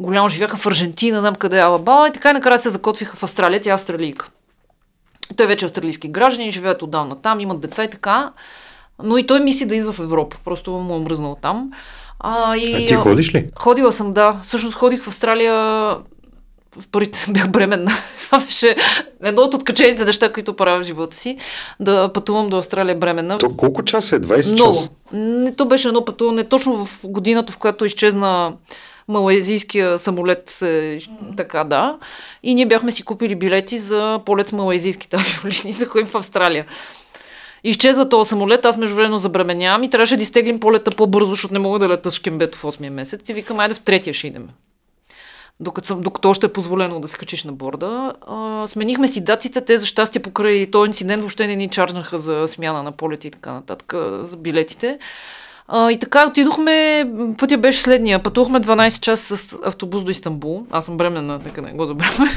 [0.00, 3.22] Голямо живяха в Аржентина, там къде е Алабала и така и накрая се закотвиха в
[3.22, 4.28] Австралия, тя е австралийка.
[5.36, 8.32] Той вече е австралийски граждани, живеят отдавна там, имат деца и така.
[9.02, 10.36] Но и той мисли да идва в Европа.
[10.44, 11.70] Просто му е мръзнал там.
[12.20, 13.48] А, и, а ти ходиш ли?
[13.58, 14.40] Ходила съм, да.
[14.42, 15.54] Всъщност ходих в Австралия
[16.80, 17.92] в първите бях бременна.
[18.26, 18.76] Това беше
[19.22, 21.36] едно от откачените неща, които правя в живота си.
[21.80, 23.38] Да пътувам до Австралия бременна.
[23.38, 24.20] То колко часа е?
[24.20, 24.74] 20 Много.
[24.74, 24.90] часа?
[25.12, 28.52] Не, то беше едно пътуване точно в годината, в която изчезна
[29.08, 30.98] малайзийския самолет, е,
[31.36, 31.98] така да.
[32.42, 36.66] И ние бяхме си купили билети за полет с малайзийските авиолини да ходим в Австралия.
[37.68, 41.78] Изчезва този самолет, аз междувременно забременявам и трябваше да изтеглим полета по-бързо, защото не мога
[41.78, 43.28] да лета с кембет в 8 месец.
[43.28, 44.48] И викам, айде в третия ще идем.
[45.60, 48.12] Докато, съм, докато още е позволено да се качиш на борда.
[48.26, 52.44] А, сменихме си датите, те за щастие покрай този инцидент въобще не ни чарджнаха за
[52.46, 54.98] смяна на полети и така нататък, за билетите.
[55.68, 57.06] А, и така отидохме,
[57.38, 58.22] пътя беше следния.
[58.22, 60.66] Пътувахме 12 часа с автобус до Истанбул.
[60.70, 62.30] Аз съм бременна, нека не го забравяме.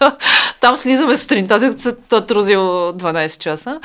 [0.60, 3.80] Там слизаме сутринта, се трузил 12 часа.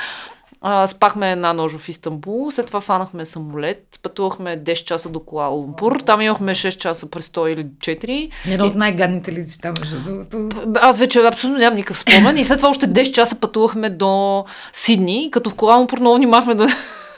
[0.66, 5.54] А, спахме една ножо в Истанбул, след това фанахме самолет, пътувахме 10 часа до Куала
[5.54, 8.30] Лумпур, там имахме 6 часа престой или 4.
[8.48, 10.48] Едно от най-гадните летища, между другото.
[10.74, 15.28] Аз вече абсолютно нямам никакъв спомен и след това още 10 часа пътувахме до Сидни,
[15.32, 16.66] като в Куала Лумпур много внимахме да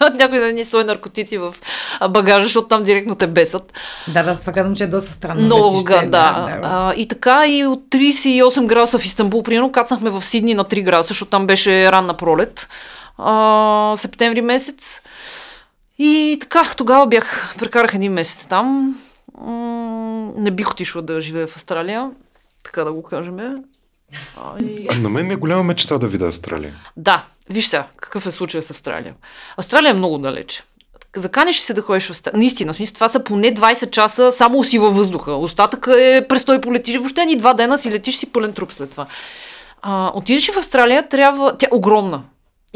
[0.15, 1.55] някой да ни слой наркотици в
[2.11, 3.73] багажа, защото там директно те бесат.
[4.09, 5.41] Да, да, това казвам, че е доста странно.
[5.41, 6.01] Много, да.
[6.01, 6.61] да, да.
[6.63, 10.83] А, и така и от 38 градуса в Истанбул, примерно, кацнахме в Сидни на 3
[10.85, 12.69] градуса, защото там беше ранна пролет
[13.19, 15.03] а, септември месец.
[15.99, 18.97] И така, тогава бях, прекарах един месец там.
[19.41, 22.11] М- не бих отишла да живея в Австралия,
[22.65, 23.39] така да го кажем.
[24.37, 24.55] А.
[25.01, 26.75] На мен ми е голяма мечта да видя Австралия.
[26.97, 29.15] Да, виж сега, какъв е случай с Австралия.
[29.57, 30.63] Австралия е много далече.
[31.17, 32.39] Заканеш се да ходиш в Австралия.
[32.39, 35.33] Наистина, в смисъл, това са поне 20 часа само си във въздуха.
[35.33, 36.97] Остатъка е престой полетиш.
[36.97, 39.07] Въобще ни два дена си летиш си пълен труп след това.
[39.83, 41.59] А, отидеш в Австралия, трябва...
[41.59, 42.23] Тя е огромна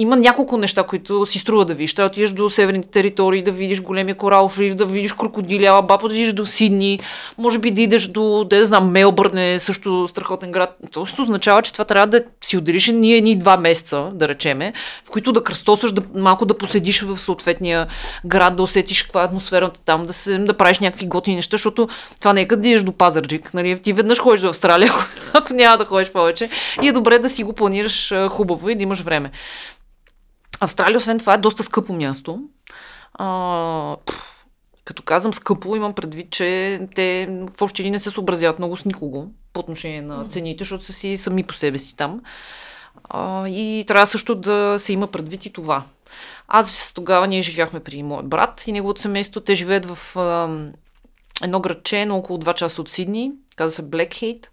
[0.01, 1.95] има няколко неща, които си струва да видиш.
[1.95, 6.15] Да отидеш до северните територии, да видиш големия коралов риф, да видиш крокодили, Алабапа, да
[6.15, 7.01] видиш до Сидни,
[7.39, 10.77] може би да идеш до, да знам, Мелбърн е също страхотен град.
[10.93, 14.73] Това също означава, че това трябва да си отделиш ние едни два месеца, да речеме,
[15.05, 17.87] в които да кръстосаш, да, малко да поседиш в съответния
[18.27, 21.89] град, да усетиш каква е атмосферата там, да, се, да правиш някакви готини неща, защото
[22.21, 23.55] това не е къде идеш до Пазарджик.
[23.55, 23.79] Нали?
[23.79, 24.93] Ти веднъж ходиш до Австралия,
[25.33, 26.51] ако няма да ходиш повече.
[26.83, 29.31] И е добре да си го планираш хубаво и да имаш време.
[30.61, 32.43] Австралия, освен това, е доста скъпо място.
[33.15, 33.97] А,
[34.85, 39.31] като казвам скъпо, имам предвид, че те в общи не се съобразяват много с никого
[39.53, 42.21] по отношение на цените, защото са си сами по себе си там.
[43.05, 45.85] А, и трябва също да се има предвид и това.
[46.49, 49.41] Аз тогава ние живяхме при моят брат и неговото семейство.
[49.41, 50.49] Те живеят в а,
[51.45, 53.33] едно градче на около 2 часа от Сидни.
[53.57, 54.51] Каза се Блекхейт.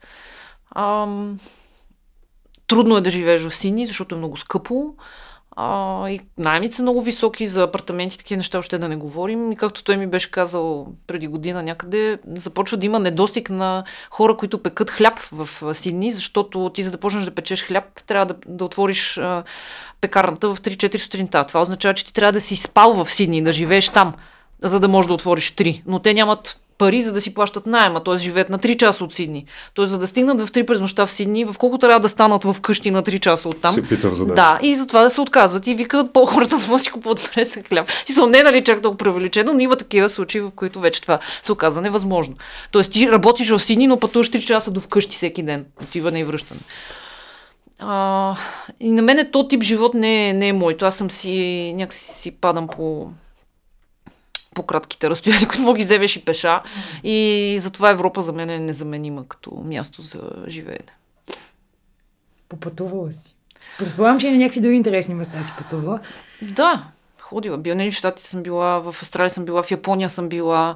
[2.68, 4.96] Трудно е да живееш в Сидни, защото е много скъпо.
[5.60, 9.52] А, и найемите са много високи за апартаменти, такива неща още да не говорим.
[9.52, 14.38] И както той ми беше казал преди година някъде, започва да има недостиг на хора,
[14.38, 18.36] които пекат хляб в Сидни, защото ти за да почнеш да печеш хляб, трябва да,
[18.48, 19.44] да отвориш а,
[20.02, 21.44] пекарната в 3-4 сутринта.
[21.48, 24.14] Това означава, че ти трябва да си спал в Сидни, да живееш там,
[24.64, 25.82] за да можеш да отвориш 3.
[25.86, 28.18] Но те нямат пари, за да си плащат найема, т.е.
[28.18, 29.46] живеят на 3 часа от Сидни.
[29.76, 29.86] Т.е.
[29.86, 32.56] за да стигнат в 3 през нощта в Сидни, в колко трябва да станат в
[32.62, 33.74] къщи на 3 часа от там.
[33.74, 34.60] Се пита в задачата.
[34.62, 37.90] Да, и затова да се отказват и викат по-хората да може си купуват пресен хляб.
[38.10, 41.20] И са не нали чак толкова превеличено, но има такива случаи, в които вече това
[41.44, 42.36] се оказа невъзможно.
[42.72, 45.66] Тоест ти работиш в Сидни, но пътуваш 3 часа до вкъщи всеки ден.
[45.84, 46.60] Отиване и връщане.
[47.80, 48.36] А,
[48.80, 50.86] и на мен то тип живот не е, не е моето.
[50.86, 53.10] Аз съм си, някакси си падам по,
[54.58, 56.62] по кратките разстояния, които мога ги вземеш и пеша.
[57.04, 60.98] И затова Европа за мен е незаменима като място за живеене.
[62.50, 63.36] Попътувала си.
[63.80, 66.00] Предполагам, че и на някакви други интересни места си пътувала.
[66.42, 66.88] Да,
[67.30, 67.58] ходила.
[67.58, 70.76] Била нали, в Штатите съм била, в Австралия съм била, в Япония съм била.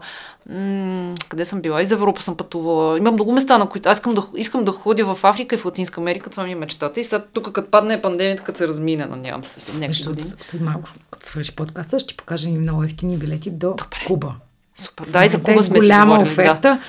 [0.50, 1.82] М- къде съм била?
[1.82, 2.98] Из Европа съм пътувала.
[2.98, 5.66] Има много места, на които аз искам да, искам да ходя в Африка и в
[5.66, 6.30] Латинска Америка.
[6.30, 7.00] Това ми е мечтата.
[7.00, 10.28] И сега тук, като падне пандемията, като се размине, надявам се след някакви години.
[10.42, 13.76] след малко, като свърши подкаста, ще покажа ни много ефтини билети до
[14.08, 14.34] Куба.
[14.76, 15.06] Супер.
[15.06, 16.60] Да, и за Куба сме си голяма говорили.
[16.62, 16.80] Да.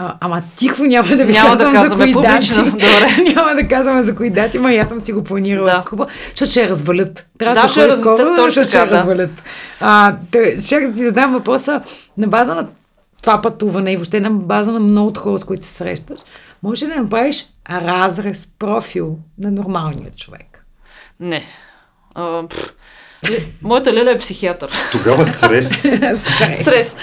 [0.00, 2.70] А, ама тихо няма да ви Няма да казвам казваме за кои публично, дати.
[2.70, 3.32] добре.
[3.34, 5.82] няма да казваме за кои дати, ма аз съм си го планирала Да.
[5.82, 7.28] с Куба, защото ще я развалят.
[7.38, 8.96] Трябва Да, да, ще раз- скоро, точно защото ще така, я да.
[8.98, 9.42] развалят.
[9.80, 10.16] А,
[10.62, 11.82] ще да ти задам въпроса
[12.18, 12.68] на база на
[13.22, 16.20] това пътуване и въобще на база на много хора, с които се срещаш.
[16.62, 20.64] Може ли да направиш разрез, профил на нормалния човек?
[21.20, 21.42] Не.
[22.14, 22.42] А.
[23.62, 24.70] Моята леля е психиатър.
[24.92, 25.80] Тогава срез.
[25.82, 26.22] Срез.
[26.60, 26.96] Стрес.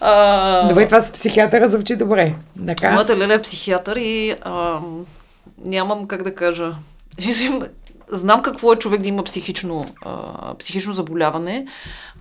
[0.00, 2.34] А, Добре, това с психиатъра звучи добре.
[2.66, 2.92] Така.
[2.92, 4.78] Моята леля е психиатър и а,
[5.64, 6.72] нямам как да кажа.
[8.08, 11.66] Знам какво е човек да има психично, а, психично заболяване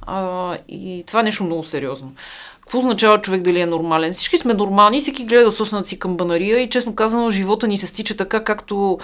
[0.02, 2.14] а, и това е нещо много сериозно.
[2.62, 4.14] Какво означава човек дали е нормален?
[4.14, 7.78] Всички сме нормални, всеки гледа да соснат си към банария и честно казано живота ни
[7.78, 9.00] се стича така, както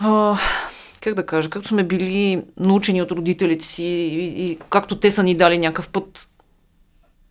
[0.00, 0.38] а,
[1.04, 5.22] как да кажа, както сме били научени от родителите си и, и както те са
[5.22, 6.28] ни дали някакъв път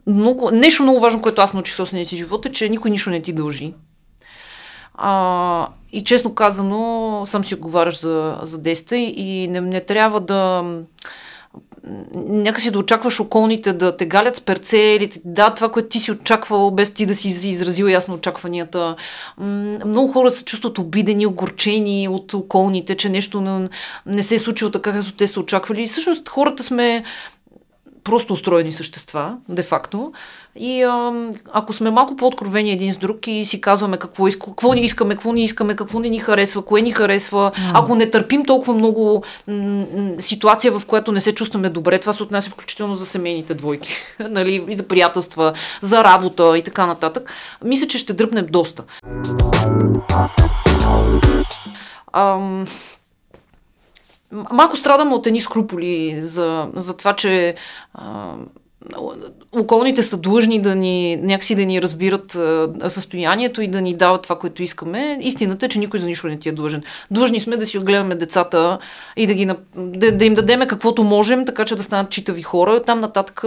[0.07, 3.21] много, нещо много важно, което аз научих собствения си живот е, че никой нищо не
[3.21, 3.73] ти дължи.
[4.93, 10.63] А, и честно казано, сам си отговаряш за, за действия и не, не трябва да
[12.15, 16.11] някакси да очакваш околните да те галят с перце или да, това, което ти си
[16.11, 18.95] очаквал, без ти да си изразил ясно очакванията.
[19.85, 23.69] Много хора се чувстват обидени, огорчени от околните, че нещо не,
[24.05, 25.83] не се е случило така, както те са очаквали.
[25.83, 27.03] И всъщност хората сме
[28.03, 30.13] просто устроени същества, де-факто.
[30.55, 31.13] И а,
[31.51, 35.13] ако сме малко по-откровени един с друг и си казваме какво, иска, какво ни искаме,
[35.13, 37.71] какво ни искаме, какво не ни харесва, кое ни харесва, mm.
[37.73, 42.13] ако не търпим толкова много м- м- ситуация, в която не се чувстваме добре, това
[42.13, 47.31] се отнася включително за семейните двойки, нали, и за приятелства, за работа и така нататък,
[47.63, 48.83] мисля, че ще дръпнем доста.
[52.13, 52.65] Ам,
[54.51, 57.55] Малко страдам от едни скруполи за, за това, че
[57.93, 58.33] а,
[59.51, 64.21] околните са длъжни да ни, някакси да ни разбират а, състоянието и да ни дават
[64.21, 65.19] това, което искаме.
[65.21, 66.83] Истината е, че никой за нищо не ти е длъжен.
[67.11, 68.79] Длъжни сме да си отгледаме децата
[69.15, 72.83] и да, ги, да, да им дадеме каквото можем, така че да станат читави хора.
[72.83, 73.43] Там нататък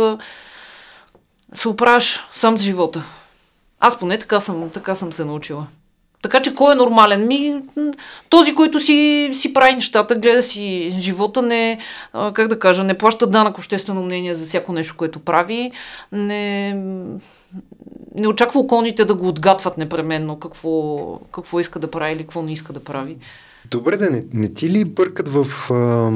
[1.54, 3.04] се оправяш сам с живота.
[3.80, 5.66] Аз поне така съм, така съм се научила.
[6.22, 7.26] Така че кой е нормален?
[7.26, 7.54] Ми,
[8.28, 11.78] този, който си, си прави нещата, гледа си живота, не,
[12.12, 15.72] как да кажа, не плаща данък обществено мнение за всяко нещо, което прави,
[16.12, 16.74] не,
[18.14, 20.98] не очаква околните да го отгатват непременно какво,
[21.32, 23.16] какво иска да прави или какво не иска да прави.
[23.70, 26.10] Добре, да не, не ти ли бъркат в а,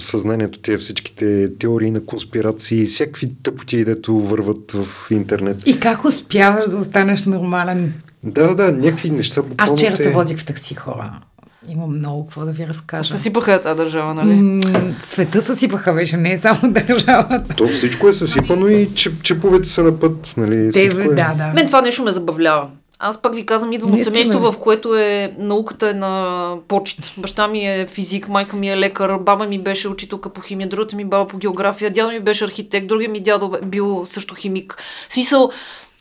[0.00, 5.66] съзнанието тия всичките теории на конспирации, всякакви тъпоти, дето върват в интернет?
[5.66, 7.94] И как успяваш да останеш нормален?
[8.22, 10.02] Да, да, да, някакви неща буквално Аз вчера те...
[10.02, 11.20] се возих в такси хора.
[11.68, 13.12] Имам много какво да ви разкажа.
[13.12, 14.34] Съсипаха я тази държава, нали?
[14.34, 14.60] М,
[15.02, 17.54] света съсипаха вече, не е само държавата.
[17.56, 20.72] То всичко е съсипано и чеп, чеповете са на път, нали?
[20.72, 21.14] Те, всичко е.
[21.14, 21.52] да, да.
[21.54, 22.68] Мен това нещо ме забавлява.
[22.98, 27.12] Аз пак ви казвам, идвам от семейство, в което е науката е на почет.
[27.18, 30.96] Баща ми е физик, майка ми е лекар, баба ми беше учителка по химия, другата
[30.96, 34.76] ми баба по география, дядо ми беше архитект, другия ми дядо бил също химик.
[35.08, 35.50] В смисъл,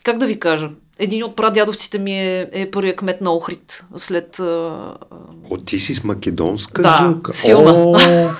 [0.03, 0.69] как да ви кажа,
[0.99, 4.43] един от прадядовците ми е, е първият кмет на Охрид, след а,
[5.51, 7.33] О, ти си с македонска Да, жилка.
[7.33, 7.71] силна.
[7.75, 7.97] О,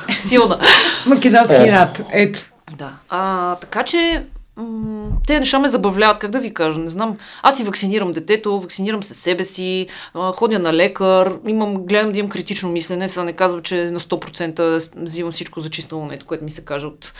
[0.27, 0.59] силна.
[1.05, 2.01] Македонски над.
[2.11, 2.39] Ето.
[2.77, 2.91] Да.
[3.09, 4.25] А, така че
[4.57, 7.17] м- те неща ме забавляват, как да ви кажа, не знам.
[7.43, 12.19] Аз си вакцинирам детето, вакцинирам се себе си, а, ходя на лекар, имам, гледам да
[12.19, 16.43] имам критично мислене, сега не казвам, че на 100% взимам всичко за чиста монета, което
[16.43, 17.13] ми се каже от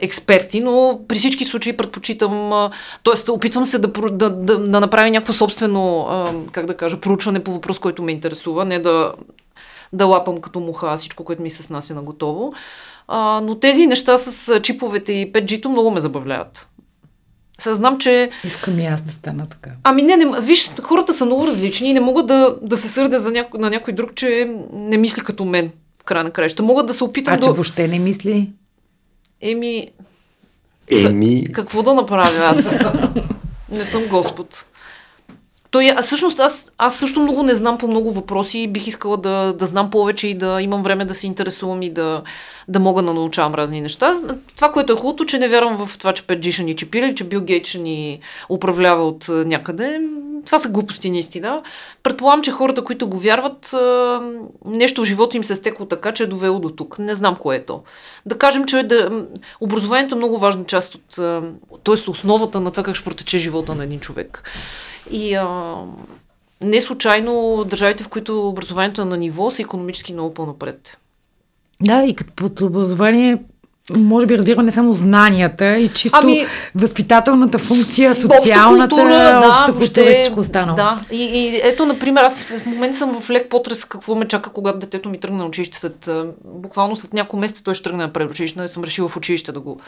[0.00, 2.70] експерти, но при всички случаи предпочитам, а,
[3.04, 3.30] т.е.
[3.30, 7.52] опитвам се да, да, да, да направя някакво собствено, а, как да кажа, проучване по
[7.52, 9.12] въпрос, който ме интересува, не да
[9.92, 12.52] да лапам като муха всичко, което ми се снася на готово.
[13.08, 16.68] А, но тези неща с а, чиповете и 5G-то много ме забавляват.
[17.58, 18.30] Съзнам, че...
[18.44, 19.70] Искам и аз да стана така.
[19.84, 23.18] Ами не, не, виж, хората са много различни и не могат да, да се сърдя
[23.18, 26.62] за няко, на някой друг, че не мисли като мен, в края на краища.
[26.62, 27.42] Могат да се опитам А да...
[27.42, 28.52] че въобще не мисли?
[29.40, 29.90] Еми,
[30.90, 32.78] Еми, какво да направя аз?
[33.70, 34.64] не съм Господ.
[35.70, 39.16] Той, а всъщност аз, аз също много не знам по много въпроси и бих искала
[39.16, 42.22] да, да знам повече и да имам време да се интересувам и да,
[42.68, 44.14] да мога да научавам разни неща.
[44.56, 47.14] Това, което е хубавото, че не вярвам в това, че 5G ще ни чипира или
[47.14, 50.00] че Бил Гейт ще ни управлява от а, някъде.
[50.46, 51.62] Това са глупости наистина.
[52.02, 54.20] Предполагам, че хората, които го вярват, а,
[54.64, 56.98] нещо в живота им се е стекло така, че е довело до тук.
[56.98, 57.82] Не знам кое е то.
[58.26, 59.24] Да кажем, че да,
[59.60, 61.16] образованието е много важна част от,
[61.84, 62.10] т.е.
[62.10, 64.42] основата на това как ще протече живота на един човек.
[65.10, 65.76] И а,
[66.60, 70.98] не случайно държавите, в които образованието е на ниво, са економически много по-напред.
[71.82, 73.38] Да, и като под образование
[73.96, 79.78] може би разбира не само знанията и чисто ами, възпитателната функция, социалната, култура, да, общата
[79.78, 80.76] култура и всичко останало.
[80.76, 84.50] Да, и, и ето, например, аз в момента съм в лек потрес какво ме чака,
[84.50, 85.78] когато детето ми тръгне на училище.
[85.78, 86.08] След,
[86.44, 89.80] буквално след няколко месеца той ще тръгне на предучилище, съм решила в училище да го,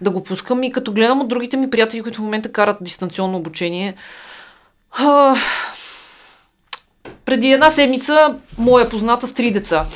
[0.00, 0.62] да го пускам.
[0.62, 3.94] И като гледам от другите ми приятели, които в момента карат дистанционно обучение,
[4.98, 5.36] а,
[7.24, 9.86] преди една седмица моя позната с три деца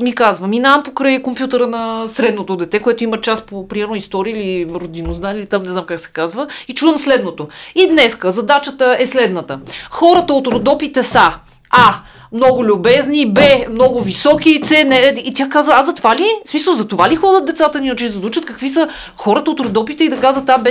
[0.00, 4.70] ми казва, минавам покрай компютъра на средното дете, което има част по примерно история или
[4.74, 7.48] родинознание, или там не знам как се казва, и чувам следното.
[7.74, 9.60] И днеска задачата е следната.
[9.90, 11.32] Хората от родопите са
[11.70, 11.94] А
[12.32, 16.26] много любезни, Б, много високи, С, не, и тя казва, а за това ли?
[16.44, 19.50] В смисъл, за това ли ходят децата ни учи, за да учат какви са хората
[19.50, 20.70] от родопите и да казват А, Б?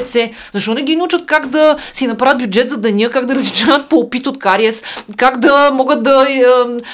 [0.53, 3.97] Защо не ги научат как да си направят бюджет за деня, как да различават по
[3.97, 4.83] опит от кариес,
[5.17, 6.27] как да могат да,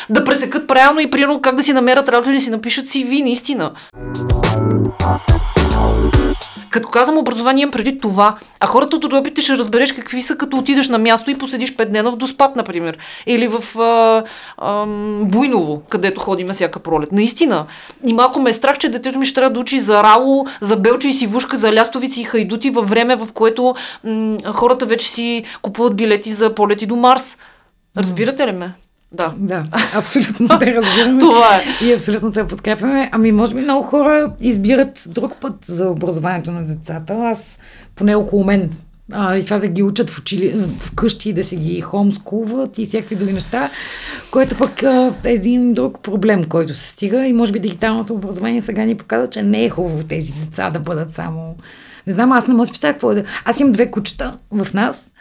[0.10, 3.24] да пресекат правилно и примерно как да си намерят работа или да си напишат CV,
[3.24, 3.72] наистина.
[6.72, 8.38] Като казвам образование, имам преди това.
[8.60, 11.90] А хората от родопите ще разбереш какви са, като отидеш на място и поседиш пет
[11.90, 12.98] днена в Доспад, например.
[13.26, 14.24] Или в а,
[14.58, 14.86] а,
[15.22, 17.12] Буйново, където ходим всяка пролет.
[17.12, 17.66] Наистина.
[18.06, 20.78] И малко ме е страх, че детето ми ще трябва да учи за рало, за
[20.78, 25.44] белчи и сивушка, за лястовици и хайдути във време, в което м- хората вече си
[25.62, 27.38] купуват билети за полети до Марс.
[27.98, 28.74] Разбирате ли ме?
[29.14, 29.34] Да.
[29.38, 31.20] Да, абсолютно те разбираме.
[31.20, 31.86] Това е.
[31.86, 33.10] И абсолютно те подкрепяме.
[33.14, 37.14] Ами, може би много хора избират друг път за образованието на децата.
[37.14, 37.60] Аз,
[37.96, 38.70] поне около мен,
[39.12, 43.16] а, и това да ги учат в учили, вкъщи, да се ги хомскулват и всякакви
[43.16, 43.70] други неща,
[44.32, 44.84] което пък
[45.24, 49.28] е един друг проблем, който се стига и може би дигиталното образование сега ни показва,
[49.28, 51.56] че не е хубаво тези деца да бъдат само...
[52.08, 53.24] Не знам, аз не мога да си какво е.
[53.46, 55.12] Аз имам две кучета в нас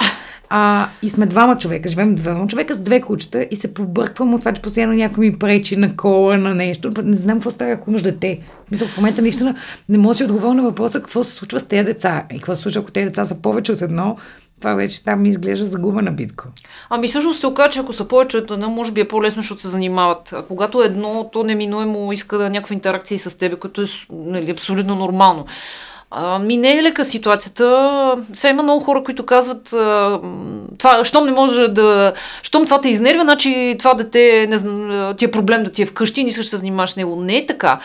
[0.53, 4.41] а, и сме двама човека, живеем двама човека с две кучета и се побърквам от
[4.41, 6.93] това, че постоянно някой ми пречи на кола, на нещо.
[7.05, 8.41] Не знам какво става, ако имаш дете.
[8.71, 9.55] Мисля, в момента наистина
[9.89, 12.25] не мога да си отговоря на въпроса какво се случва с тези деца.
[12.33, 14.17] И какво се случва, ако тези деца са повече от едно,
[14.61, 16.49] това вече там ми изглежда загубена битка.
[16.91, 19.63] Ами всъщност се оказа, че ако са повече от едно, може би е по-лесно, защото
[19.63, 20.33] се занимават.
[20.33, 24.95] А когато едно, то неминуемо иска да някаква интеракция с тебе, което е нали, абсолютно
[24.95, 25.47] нормално.
[26.11, 28.16] Ами не е лека ситуацията.
[28.33, 29.64] Сега има много хора, които казват,
[30.79, 32.12] това, щом не може да...
[32.42, 35.87] Щом това те изнервя, значи това дете, не знам, ти е проблем да ти е
[35.87, 37.16] вкъщи и не искаш да се занимаваш с него.
[37.16, 37.81] Не е така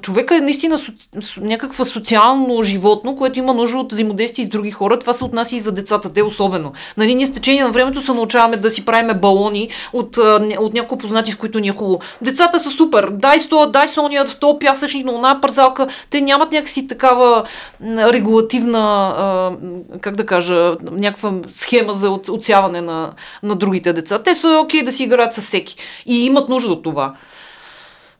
[0.00, 0.92] човека е наистина со,
[1.40, 4.98] някаква социално животно, което има нужда от взаимодействие с други хора.
[4.98, 6.72] Това се отнася и за децата, те особено.
[6.96, 10.16] Нали, ние с течение на времето се научаваме да си правиме балони от,
[10.58, 12.00] от някои познати, с които ни е хубаво.
[12.22, 13.10] Децата са супер.
[13.12, 15.88] Дай сто, дай сония, в този пясъчник, на една парзалка.
[16.10, 17.44] Те нямат някакси такава
[17.82, 19.56] регулативна,
[20.00, 23.12] как да кажа, някаква схема за отсяване на,
[23.42, 24.18] на другите деца.
[24.18, 25.76] Те са окей okay да си играят с всеки.
[26.06, 27.14] И имат нужда от това.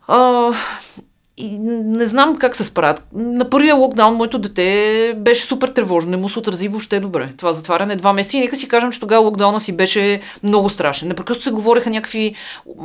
[0.09, 0.49] А,
[1.39, 3.05] и не знам как се справят.
[3.15, 7.29] На първия локдаун моето дете беше супер тревожно, не му се отрази въобще добре.
[7.37, 11.09] Това затваряне два месеца и нека си кажем, че тогава локдауна си беше много страшен.
[11.09, 12.35] Непрекъснато се говореха някакви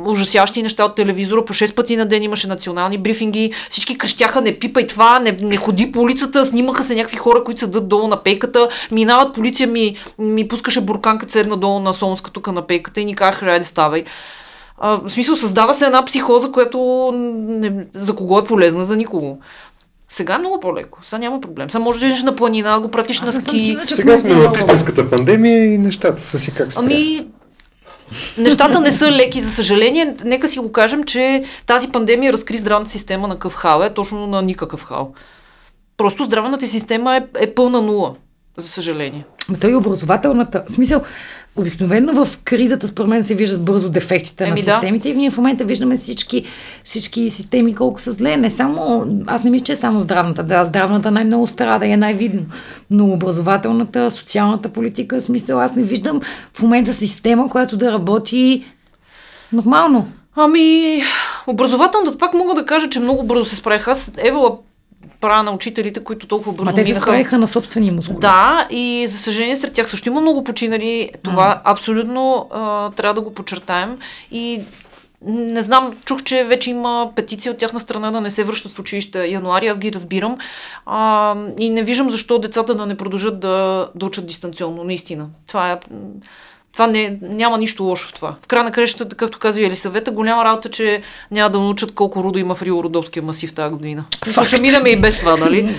[0.06, 4.58] ужасящи неща от телевизора, по 6 пъти на ден имаше национални брифинги, всички крещяха не
[4.58, 8.22] пипай това, не, не ходи по улицата, снимаха се някакви хора, които седат долу на
[8.22, 13.04] пейката, минават полиция ми, ми пускаше бурканка седна долу на Солнска тук на пейката и
[13.04, 14.04] ни казаха, айде ставай.
[14.78, 17.10] А, в смисъл, създава се една психоза, която
[17.48, 19.38] не, за кого е полезна, за никого.
[20.08, 20.98] Сега е много по-леко.
[21.02, 21.70] Сега няма проблем.
[21.70, 23.76] Сега може да идеш на планина, го пратиш на ски.
[23.86, 27.26] Сега сме в истинската пандемия и нещата са си как се Ами,
[28.38, 30.16] нещата не са леки, за съжаление.
[30.24, 34.26] Нека си го кажем, че тази пандемия разкри здравната система на къв хал, е точно
[34.26, 35.12] на никакъв хал.
[35.96, 38.14] Просто здравната система е, е пълна нула,
[38.56, 39.24] за съжаление.
[39.48, 41.02] Ами той и образователната, в смисъл,
[41.56, 44.62] Обикновено в кризата, според мен, се виждат бързо дефектите Еми на да.
[44.62, 46.44] системите и ние в момента виждаме всички,
[46.84, 48.36] всички системи колко са зле.
[48.36, 50.42] Не само, аз не мисля, че е само здравната.
[50.42, 52.42] Да, здравната най-много страда и е най-видно.
[52.90, 56.20] Но образователната, социалната политика, смисъл, аз не виждам
[56.54, 58.64] в момента система, която да работи
[59.52, 60.08] нормално.
[60.36, 61.02] Ами,
[61.46, 63.88] образователната пак мога да кажа, че много бързо се справих.
[63.88, 64.58] Аз евала
[65.24, 68.18] права на учителите, които толкова бързо Ма те се справиха на собствени мускули.
[68.20, 71.10] Да, и за съжаление сред тях също има много починали.
[71.22, 73.98] Това абсолютно а, трябва да го подчертаем.
[74.30, 74.60] И
[75.26, 78.78] не знам, чух, че вече има петиция от тяхна страна да не се връщат в
[78.78, 80.38] училище януари, аз ги разбирам.
[80.86, 85.28] А, и не виждам защо децата да не продължат да, да учат дистанционно, наистина.
[85.46, 85.78] Това е...
[86.74, 88.34] Това не, няма нищо лошо в това.
[88.42, 92.38] В края на крещата, както казва Елисавета, голяма работа, че няма да научат колко рудо
[92.38, 94.04] има в Рио Родовския масив тази година.
[94.26, 94.46] Факт.
[94.46, 95.74] Ще минаме и без това, нали?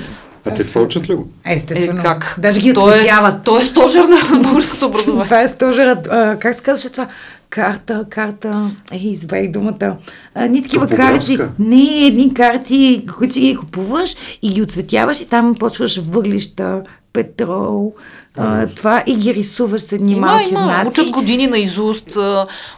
[0.46, 1.28] А те това учат ли го?
[1.46, 2.00] Естествено.
[2.00, 2.36] Е, как?
[2.38, 3.10] Даже ги Той е,
[3.44, 5.26] той е стожер на българското образование.
[5.26, 6.08] Това е стожерът.
[6.08, 7.08] А, как се казваше това?
[7.50, 8.72] Карта, карта.
[8.92, 9.98] Ей, избавих думата.
[10.36, 11.38] А, ни такива карти.
[11.60, 16.84] Не, едни карти, които си ги купуваш и ги оцветяваш и там почваш въглища,
[17.14, 17.94] петрол,
[18.38, 20.60] а, това и ги рисуваш с едни Има, малки има.
[20.60, 20.90] знаци.
[21.02, 22.18] Учат години на изуст,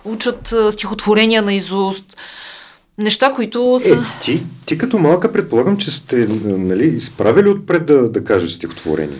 [0.06, 2.18] учат стихотворения на изуст.
[2.98, 4.04] Неща, които Е, са...
[4.22, 9.18] ти, ти като малка предполагам, че сте нали, изправили отпред да, да кажеш стихотворение.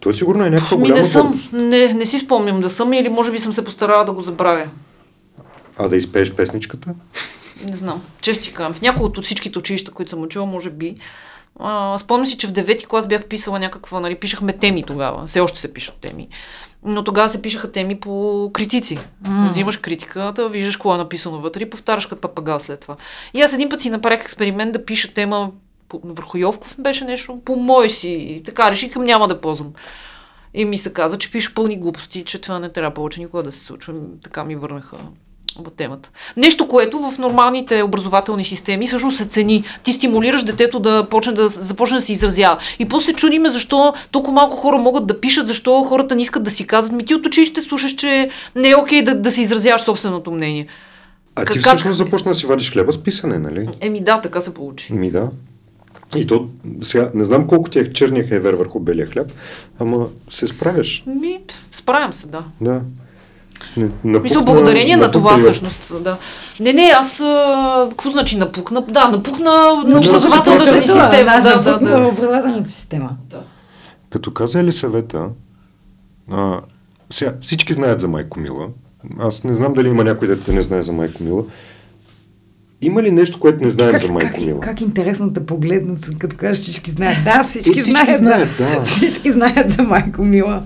[0.00, 1.52] То сигурно е някаква Ми голяма не съм, гордост.
[1.52, 4.66] не, не си спомням да съм или може би съм се постарала да го забравя.
[5.78, 6.94] А да изпееш песничката?
[7.70, 8.02] Не знам.
[8.20, 8.72] Често ти казвам.
[8.74, 10.94] В някои от всичките училища, които съм учила, може би.
[11.62, 15.26] А, спомням си, че в девети клас бях писала някаква, нали, пишахме теми тогава.
[15.26, 16.28] Все още се пишат теми.
[16.84, 18.98] Но тогава се пишаха теми по критици.
[19.24, 19.48] Mm.
[19.48, 22.96] Взимаш критиката, виждаш какво е написано вътре и повтаряш като папагал след това.
[23.34, 25.50] И аз един път си направих експеримент да пиша тема
[26.04, 28.08] върху Йовков беше нещо по мой си.
[28.08, 29.72] И така реших, към няма да ползвам.
[30.54, 33.52] И ми се каза, че пише пълни глупости, че това не трябва повече никога да
[33.52, 33.94] се случва.
[34.22, 34.96] Така ми върнаха
[35.76, 36.10] темата.
[36.36, 39.64] Нещо, което в нормалните образователни системи всъщност се цени.
[39.82, 42.58] Ти стимулираш детето да почне да започне да се изразява.
[42.78, 46.50] И после чудиме защо толкова малко хора могат да пишат, защо хората не искат да
[46.50, 46.96] си казват.
[46.96, 50.66] Ми ти от училище слушаш, че не е окей да, да си изразяваш собственото мнение.
[51.36, 53.68] А ти Как- всъщност започна да си вадиш хляба с писане, нали?
[53.80, 54.92] Еми да, така се получи.
[54.92, 55.30] Ми да.
[56.16, 56.48] И то,
[56.82, 59.32] сега, не знам колко ти е черния хайвер върху белия хляб,
[59.78, 61.04] ама се справяш.
[61.06, 61.40] Ми,
[61.72, 62.44] справям се, да.
[62.60, 62.82] Да.
[63.76, 66.02] Напукна- Мисля, благодарение на напукна това ли- всъщност.
[66.02, 66.16] Да.
[66.60, 67.20] Не, не, аз.
[67.20, 68.82] а, Какво значи напукна?
[68.82, 71.40] Да, напукна на Научна образователната ни система.
[71.42, 72.08] Да, да, на да.
[72.08, 73.10] образователната система.
[74.10, 75.28] Като каза ли съвета,
[76.30, 76.60] а,
[77.10, 78.68] сега всички знаят за Майко Мила.
[79.18, 81.42] Аз не знам дали има някой дете не знае за Майко Мила.
[82.82, 84.60] Има ли нещо, което не знаем Как, за Майко как, Мила?
[84.60, 87.24] как интересно да погледнат, като кажеш всички знаят.
[87.24, 88.80] Да, всички, Е, всички знаят, знаят, за, да.
[88.84, 90.62] Всички знаят за Майко Мила.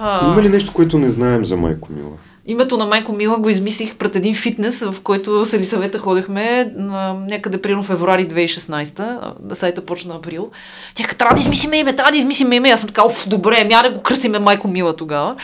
[0.00, 2.12] А, Има ли нещо, което не знаем за Майко Мила?
[2.48, 6.72] Името на Майко Мила го измислих пред един фитнес, в който с Елисавета ходехме
[7.28, 10.50] някъде примерно февруари 2016, а, да сайта почна април.
[10.94, 12.68] Тя трябва да измислиме име, трябва да измислиме име.
[12.68, 15.36] Аз съм така, оф, добре, ами да го кръстиме Майко Мила тогава.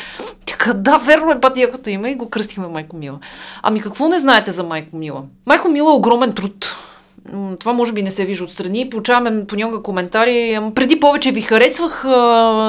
[0.45, 3.19] Тя да, верно е пати якото име и го кръстихме Майко Мила.
[3.63, 5.23] Ами какво не знаете за Майко Мила?
[5.47, 6.77] Майко Мила е огромен труд.
[7.61, 8.91] Това може би не се вижда отстрани.
[8.91, 10.55] Получаваме понякога коментари.
[10.55, 12.01] «Ам, Преди повече ви харесвах,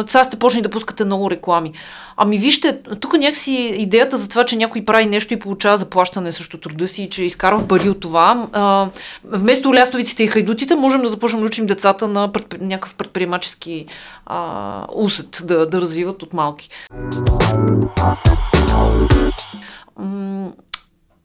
[0.10, 1.74] сега сте почни да пускате много реклами.
[2.18, 6.58] Ами вижте, тук някакси идеята за това, че някой прави нещо и получава заплащане срещу
[6.58, 8.48] труда си, и че изкарва пари от това.
[9.24, 12.58] Вместо лястовиците и хайдутите, можем да започнем да учим децата на предпри...
[12.62, 13.86] някакъв предприемачески
[14.26, 16.70] а, усет да, да развиват от малки.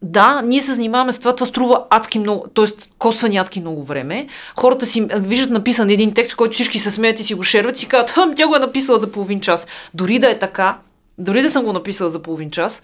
[0.03, 2.67] Да, ние се занимаваме с това, това струва адски много, т.е.
[2.99, 4.27] коства ни адски много време.
[4.57, 7.79] Хората си виждат написан един текст, който всички се смеят и си го шерват и
[7.79, 9.67] си казват, хм, тя го е написала за половин час.
[9.95, 10.79] Дори да е така,
[11.19, 12.83] дори да съм го написала за половин час,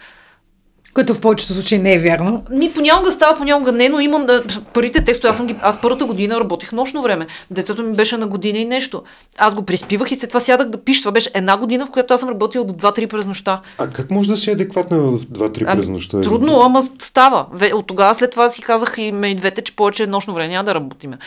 [0.95, 2.43] Което в повечето случаи не е вярно.
[2.51, 4.43] ми понякога става, понякога не, но имам а,
[4.73, 5.31] първите текстове.
[5.31, 7.27] Аз, съм ги, аз първата година работих нощно време.
[7.51, 9.03] Детето ми беше на година и нещо.
[9.39, 11.01] Аз го приспивах и след това сядах да пиша.
[11.01, 13.61] Това беше една година, в която аз съм работила до 2-3 през нощта.
[13.79, 16.21] А как може да си адекватна в 2-3 Ами, през нощта?
[16.21, 17.47] Трудно, ама става.
[17.75, 20.65] От тогава след това си казах и ме и двете, че повече нощно време няма
[20.65, 21.19] да работиме.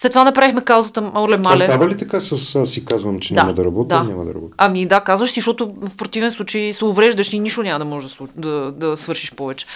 [0.00, 1.64] След това направихме каузата Оле А Мале.
[1.64, 4.54] става ли така с аз си казвам, че няма да работя, няма да работя?
[4.58, 8.16] Ами да, казваш си, защото в противен случай се увреждаш и нищо няма да можеш
[8.36, 9.66] да, да, да свършиш повече.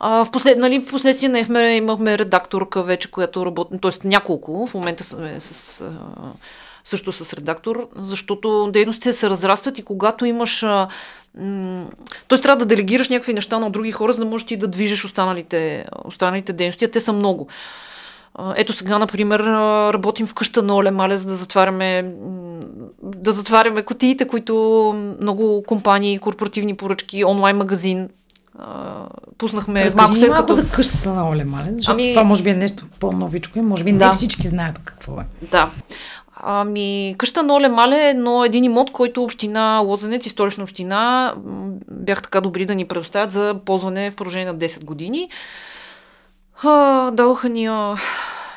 [0.00, 4.08] А, в, послед, нали, в последствие наехме, имахме редакторка вече, която работи, т.е.
[4.08, 5.92] няколко, в момента сме с, а,
[6.84, 10.88] също с редактор, защото дейностите се разрастват и когато имаш а,
[11.40, 11.86] м-
[12.28, 12.38] т.е.
[12.38, 15.86] трябва да делегираш някакви неща на други хора, за да можеш ти да движиш останалите,
[16.04, 17.48] останалите дейности, а те са много.
[18.56, 19.40] Ето сега, например,
[19.94, 22.12] работим в къща на Оле Мале, за да затваряме,
[23.02, 24.54] да затваряме котиите, които
[25.20, 28.08] много компании, корпоративни поръчки, онлайн магазин,
[29.38, 30.52] пуснахме Разкажи малко след малко като...
[30.52, 33.84] за къщата на Оле Мале, защото Ами- това може би е нещо по-новичко и може
[33.84, 34.06] би Да.
[34.06, 35.24] не всички знаят какво е.
[35.50, 35.70] Да.
[36.46, 41.34] Ами, къща на Оле Мале е но един имот, който община Лозенец и столична община
[41.90, 45.28] бях така добри да ни предоставят за ползване в продължение на 10 години.
[46.62, 47.68] А, дадоха ни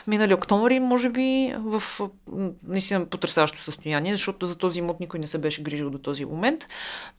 [0.07, 1.83] минали октомври, може би, в
[2.67, 6.67] наистина потрясаващо състояние, защото за този имот никой не се беше грижил до този момент.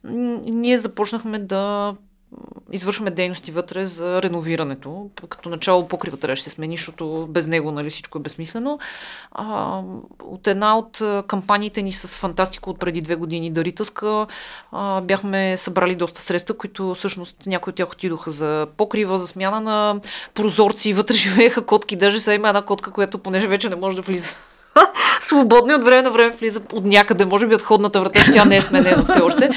[0.03, 1.95] Ние започнахме да
[2.71, 5.09] извършваме дейности вътре за реновирането.
[5.29, 8.79] Като начало покрива трябваше да се смени, защото без него нали, всичко е безсмислено.
[9.31, 9.81] А,
[10.23, 14.27] от една от кампаниите ни с Фантастика от преди две години, Дарителска,
[14.71, 19.61] а, бяхме събрали доста средства, които всъщност някои от тях отидоха за покрива, за смяна
[19.61, 19.99] на
[20.33, 24.01] прозорци, вътре живееха котки, даже сега има една котка, която понеже вече не може да
[24.01, 24.35] влиза
[25.21, 28.45] свободно и от време на време влиза от някъде, може би от ходната врата, тя
[28.45, 29.49] не е сменена все още.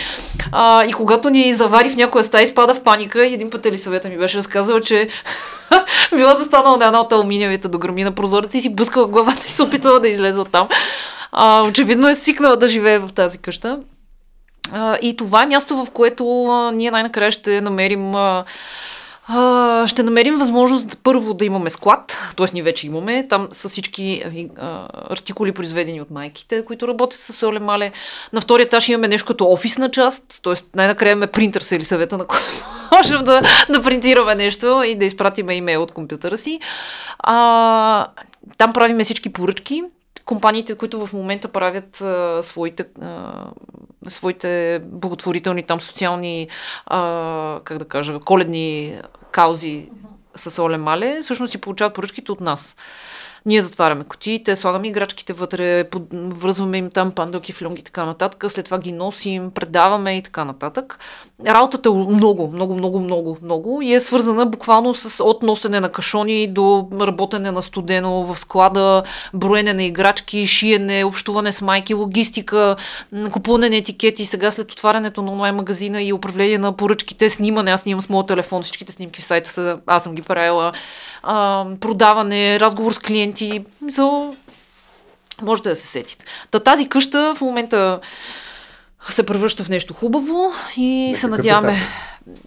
[0.52, 4.18] А, и когато ни завари в някоя стая, изпада в паника един път Елисавета ми
[4.18, 5.08] беше разказала, че
[6.16, 9.50] била застанала на една от алуминиевите до грами на прозореца и си блъскала главата и
[9.50, 10.68] се опитвала да излезе оттам.
[11.32, 13.78] А, очевидно е свикнала да живее в тази къща.
[14.72, 18.44] А, и това е място, в което а, ние най-накрая ще намерим а,
[19.86, 22.46] ще намерим възможност първо да имаме склад, т.е.
[22.52, 24.24] ние вече имаме, там са всички
[25.10, 27.92] артикули произведени от майките, които работят с Оле Мале.
[28.32, 30.54] На втория етаж имаме нещо като офисна част, т.е.
[30.74, 32.44] най-накрая имаме принтер или съвета, на който
[32.96, 36.60] можем да, да принтираме нещо и да изпратиме имейл от компютъра си.
[37.18, 38.06] А,
[38.58, 39.82] там правиме всички поръчки,
[40.24, 43.32] компаниите, които в момента правят а, своите, а,
[44.08, 46.48] своите благотворителни, там социални,
[46.86, 48.98] а, как да кажа, коледни
[49.32, 49.88] каузи
[50.36, 52.76] с Оле Мале, всъщност си получават поръчките от нас.
[53.46, 58.44] Ние затваряме котиите, слагаме играчките вътре, под, връзваме им там пандълки, флюнги и така нататък,
[58.48, 60.98] след това ги носим, предаваме и така нататък.
[61.46, 65.92] Работата е много, много, много, много, много и е свързана буквално с от носене на
[65.92, 69.02] кашони до работене на студено в склада,
[69.34, 72.76] броене на играчки, шиене, общуване с майки, логистика,
[73.32, 74.26] купуване на етикети.
[74.26, 78.26] Сега след отварянето на онлайн магазина и управление на поръчките, снимане, аз снимам с моят
[78.26, 80.72] телефон, всичките снимки в сайта са, аз съм ги правила,
[81.22, 84.30] а, продаване, разговор с клиенти, за
[85.42, 86.24] може да се сетите.
[86.50, 88.00] Та тази къща в момента
[89.08, 91.76] се превръща в нещо хубаво и На се надяваме.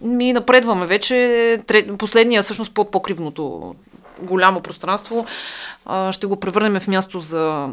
[0.02, 1.62] Ми напредваме вече.
[1.98, 3.74] Последния, всъщност под покривното
[4.22, 5.26] голямо пространство,
[6.10, 7.68] ще го превърнем в място за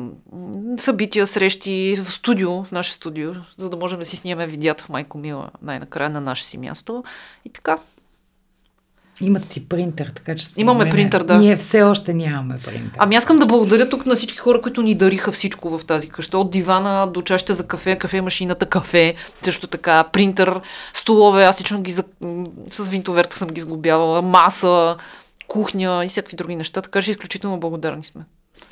[0.77, 4.89] събития, срещи, в студио, в наше студио, за да можем да си снимаме видеята в
[4.89, 7.03] Майко Мила най-накрая на наше си място.
[7.45, 7.77] И така.
[9.21, 10.47] Имат и принтер, така че...
[10.57, 11.37] Имаме мен принтер, да.
[11.37, 12.91] Ние все още нямаме принтер.
[12.97, 16.09] Ами аз искам да благодаря тук на всички хора, които ни дариха всичко в тази
[16.09, 16.37] къща.
[16.37, 20.61] От дивана до чашите за кафе, кафе машината, кафе, също така, принтер,
[20.93, 22.03] столове, аз лично ги за...
[22.69, 24.95] с винтоверта съм ги сглобявала, маса,
[25.47, 28.21] кухня и всякакви други неща, така че изключително благодарни сме.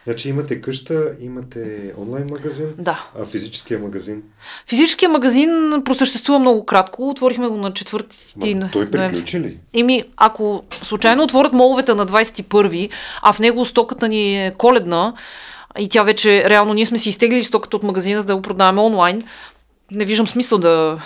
[0.04, 3.06] Значи имате къща, имате онлайн магазин, Да.
[3.20, 4.24] а физическия магазин.
[4.68, 7.10] Физическия магазин просъществува много кратко.
[7.10, 9.58] Отворихме го на 4 Ма, той приключи ли?
[9.74, 12.90] Еми, ако случайно отворят моловете на 21-ви,
[13.22, 15.14] а в него стоката ни е коледна,
[15.80, 18.82] и тя вече, реално, ние сме си изтеглили стоката от магазина, за да го продаваме
[18.82, 19.22] онлайн,
[19.92, 21.02] не виждам смисъл да...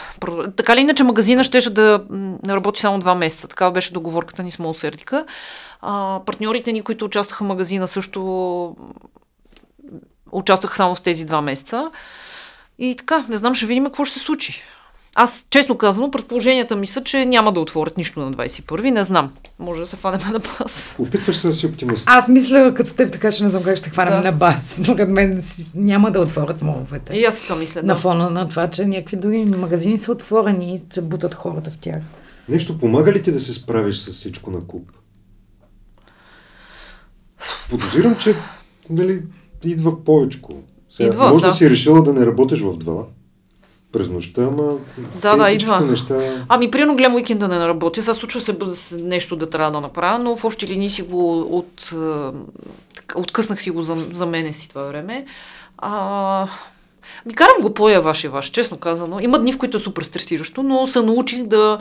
[0.55, 2.03] Така ли иначе магазина щеше да
[2.47, 3.47] работи само два месеца.
[3.47, 5.25] Такава беше договорката ни с Мол Сердика.
[5.88, 8.75] А, партньорите ни, които участваха в магазина, също
[10.31, 11.91] участваха само в тези два месеца.
[12.79, 14.61] И така, не знам, ще видим какво ще се случи.
[15.17, 18.91] Аз, честно казано, предположенията ми са, че няма да отворят нищо на 21-ви.
[18.91, 19.33] Не знам.
[19.59, 20.95] Може да се фанем на бас.
[20.99, 22.03] Опитваш се да си оптимист.
[22.09, 24.31] Аз мисля като теб, така че не знам как ще хванем Да.
[24.31, 24.79] на бас.
[24.83, 25.43] Според мен
[25.75, 27.13] няма да отворят моловете.
[27.13, 27.81] И аз така мисля.
[27.83, 27.95] На Да.
[27.95, 32.01] фона на това, че някакви други магазини са отворени и се бутат хората в тях.
[32.49, 34.91] Нещо помага ли ти да се справиш с всичко на куп?
[37.69, 38.36] Подозирам, че
[38.89, 39.21] нали,
[39.63, 40.53] идва повечко.
[40.89, 41.49] Сега, Идва, може да.
[41.49, 41.55] да.
[41.55, 43.03] си решила да не работиш в два
[43.95, 44.77] през нощта, ама
[45.21, 45.81] Да, да, идва.
[45.81, 46.45] неща...
[46.49, 48.03] Ами, примерно гледам уикенда не работя.
[48.03, 48.55] Сега случва се
[48.97, 51.93] нещо да трябва да направя, но в общи линии си го от,
[53.15, 55.25] откъснах си го за, за мене си това време.
[55.77, 56.47] А,
[57.25, 59.19] ми карам го по ваш и ваш, честно казано.
[59.19, 61.77] Има дни, в които е супер стресиращо, но се научих да...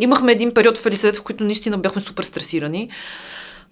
[0.00, 2.90] Имахме един период в Елисавет, в който наистина бяхме супер стресирани.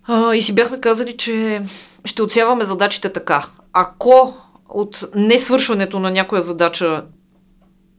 [0.07, 1.63] А, и си бяхме казали, че
[2.05, 3.47] ще отсяваме задачите така.
[3.73, 4.35] Ако
[4.69, 7.05] от несвършването на някоя задача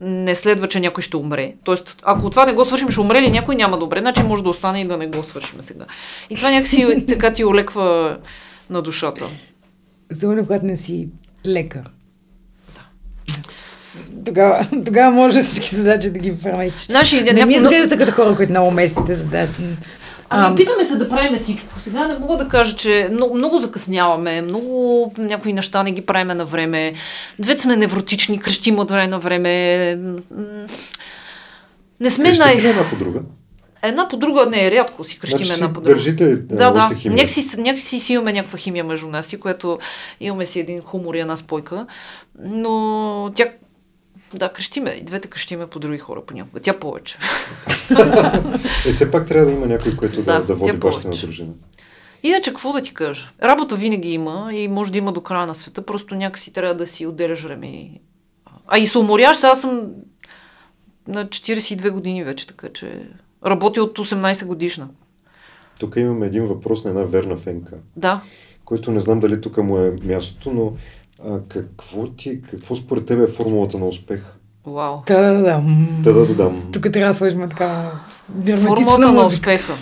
[0.02, 1.54] не следва, че някой ще умре.
[1.64, 4.00] Тоест, ако това не го свършим, ще умре ли някой, няма да умре.
[4.00, 5.86] Значи може да остане и да не го свършим сега.
[6.30, 8.18] И това някакси така ти олеква
[8.70, 9.26] на душата.
[10.12, 11.08] Особено когато не си
[11.46, 11.82] лекар.
[14.26, 16.86] Тогава, тогава може всички задачи да ги преместиш.
[16.86, 19.52] Значи, не някой- ми изглежда като хора, които много местите задачи.
[20.30, 21.80] Ами, Ам, питаме се да правим всичко.
[21.80, 26.34] Сега не мога да кажа, че много, много закъсняваме, много някои неща не ги правиме
[26.34, 26.94] на време.
[27.40, 29.50] Две сме невротични, крещим от време на време.
[32.00, 32.70] Не сме Крещите най...
[32.70, 33.22] една по друга?
[33.84, 35.96] Една по друга не е рядко си крещим Значи една по друга.
[35.96, 36.80] държите, да, а, да.
[36.80, 37.16] още химия.
[37.16, 39.80] Някакси, някакси си имаме някаква химия между нас и което
[40.20, 41.86] имаме си един хумор и една спойка.
[42.44, 43.46] Но тя
[44.34, 44.90] да, крещиме.
[44.90, 46.60] И двете крещиме по други хора понякога.
[46.60, 47.18] Тя повече.
[48.88, 51.26] Е, все пак трябва да има някой, който да, Да, да, води бащина повече.
[51.26, 51.54] дружина.
[52.24, 53.32] Иначе, какво да ти кажа?
[53.44, 56.88] Работа винаги има и може да има до края на света, просто някакси трябва да
[56.88, 57.90] си отделяш време.
[58.68, 59.82] А и се уморяш, сега съм
[61.08, 63.10] на 42 години вече, така че
[63.46, 64.90] работя от 18 годишна.
[65.80, 68.22] Тук имаме един въпрос на една верна фенка, Да.
[68.66, 70.74] който не знам дали тук му е мястото, но
[71.28, 74.36] а, какво, ти, какво според тебе е формулата на успех?
[74.66, 74.98] Вау.
[75.06, 75.88] Та-да-дам.
[76.04, 76.70] Да, да, да, дам.
[76.74, 77.92] Тук трябва да сложим така
[78.58, 79.74] Формулата на успеха.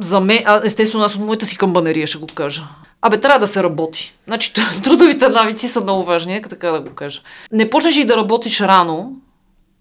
[0.00, 2.62] За мен, а, естествено, аз от моята си камбанерия ще го кажа.
[3.02, 4.12] Абе, трябва да се работи.
[4.26, 4.52] Значи,
[4.84, 7.20] трудовите навици са много важни, така да го кажа.
[7.52, 9.12] Не почнеш и да работиш рано,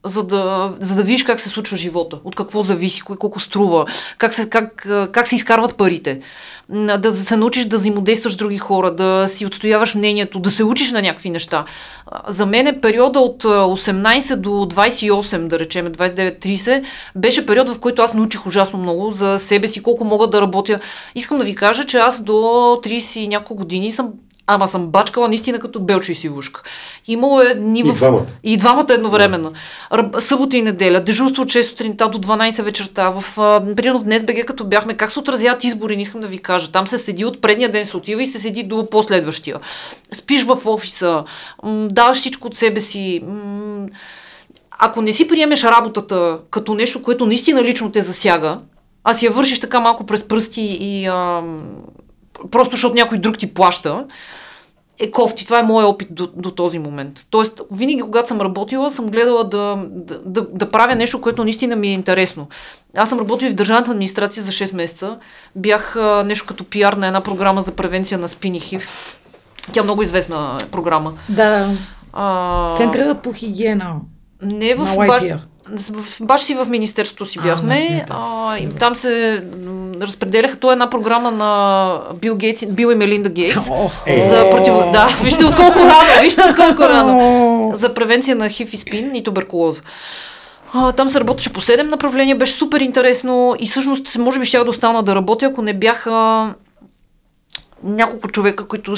[0.06, 3.86] за да, за да видиш как се случва живота, от какво зависи, кой колко струва,
[4.18, 6.22] как се, как, как се изкарват парите,
[7.00, 10.92] да се научиш да взаимодействаш с други хора, да си отстояваш мнението, да се учиш
[10.92, 11.66] на някакви неща.
[12.28, 16.84] За мен е периода от а, 18 до 28, да речем 29-30,
[17.16, 20.80] беше период, в който аз научих ужасно много за себе си, колко мога да работя.
[21.16, 24.14] Искам да ви кажа, че аз до 30 и няколко години съм
[24.52, 26.62] Ама съм бачкала наистина като белчо и сивушка.
[27.08, 27.94] Имало е дни И в...
[27.94, 28.26] двамата.
[28.44, 29.52] И двамата едновременно.
[29.92, 33.10] Ръб- Събота и неделя, дежурство от 6 сутринта до 12 вечерта.
[33.12, 36.28] В, а, примерно в днес БГ, като бяхме, как се отразяват избори, не искам да
[36.28, 36.72] ви кажа.
[36.72, 39.60] Там се седи от предния ден се отива и се седи до последващия.
[40.12, 41.24] Спиш в офиса,
[41.64, 43.22] м- даваш всичко от себе си.
[43.26, 43.88] М-
[44.80, 48.60] ако не си приемеш работата като нещо, което наистина лично те засяга,
[49.04, 51.42] а си я вършиш така малко през пръсти и а,
[52.52, 54.06] просто защото някой друг ти плаща,
[55.00, 55.46] е кофти.
[55.46, 57.26] Това е моят опит до, до този момент.
[57.30, 61.76] Тоест, винаги, когато съм работила, съм гледала да, да, да, да правя нещо, което наистина
[61.76, 62.48] ми е интересно.
[62.98, 65.18] Аз съм работила и в държавната администрация за 6 месеца.
[65.56, 69.16] Бях а, нещо като пиар на една програма за превенция на спин и хив.
[69.72, 71.14] Тя е много известна програма.
[71.30, 71.72] Да, да.
[72.14, 73.96] А, Центъра по хигиена.
[74.42, 75.40] не в, На баш, YPR.
[75.92, 77.82] в баш си в Министерството си А, бяхме.
[77.82, 79.44] значи а, и там се
[80.08, 80.58] разпределяха.
[80.58, 83.66] Това е една програма на Бил Гейтс, Бил и Мелинда Гейтс.
[84.30, 84.74] За против...
[84.92, 87.72] Да, вижте от колко рано, вижте от колко рано.
[87.76, 89.82] За превенция на хив и спин и туберкулоза.
[90.74, 94.58] А, там се работеше по 7 направления, беше супер интересно и всъщност може би ще
[94.58, 96.48] да остана да работя, ако не бяха
[97.84, 98.96] няколко човека, които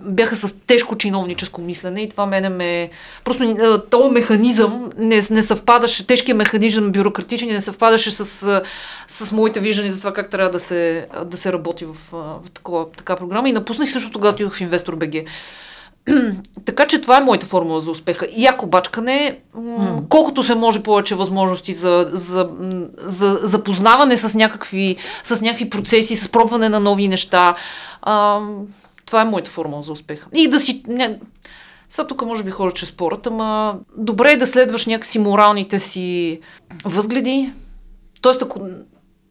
[0.00, 2.90] бяха с тежко чиновническо мислене и това мене ме...
[3.24, 8.62] Просто този механизъм не, не съвпадаше, тежкият механизъм бюрократичен не съвпадаше с,
[9.08, 12.86] с моите виждания за това как трябва да се, да се работи в, в такова,
[12.96, 15.14] така програма и напуснах също тогава отидох в Инвестор БГ.
[16.64, 18.28] така че това е моята формула за успеха.
[18.36, 22.50] Яко бачкане, м- колкото се може повече възможности за, за,
[22.96, 27.54] за запознаване с някакви, с някакви процеси, с пробване на нови неща.
[28.02, 28.40] А,
[29.06, 30.28] това е моята формула за успеха.
[30.34, 30.82] И да си...
[30.88, 31.18] Не,
[31.88, 36.40] сега тук може би хора че спорят, ама добре е да следваш някакси моралните си
[36.84, 37.52] възгледи.
[38.20, 38.60] Тоест, ако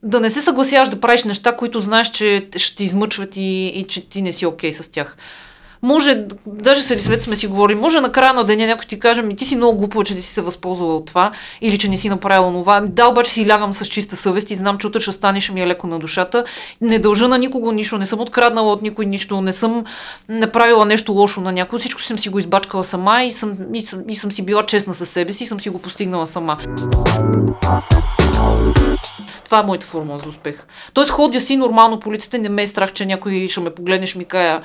[0.03, 3.85] да не се съгласяваш да правиш неща, които знаеш, че ще те измъчват и, и
[3.87, 5.17] че ти не си окей с тях.
[5.83, 9.21] Може, даже с Елисвет сме си говорили, може на края на деня някой ти каже,
[9.21, 11.97] ми ти си много глупо, че не си се възползвала от това или че не
[11.97, 12.81] си направила това.
[12.81, 15.61] Да, обаче си лягам с чиста съвест и знам, че утре ще стане, ще ми
[15.61, 16.43] е леко на душата.
[16.81, 19.83] Не дължа на никого нищо, не съм откраднала от никой нищо, не съм
[20.29, 21.79] направила нещо лошо на някой.
[21.79, 24.93] Всичко съм си го избачкала сама и съм, и съм, и съм си била честна
[24.93, 26.57] със себе си и съм си го постигнала сама.
[29.45, 30.63] Това е моята формула за успех.
[30.93, 34.07] Тоест ходя си нормално по улицата, не ме е страх, че някой ще ме погледне,
[34.07, 34.61] ще ми кая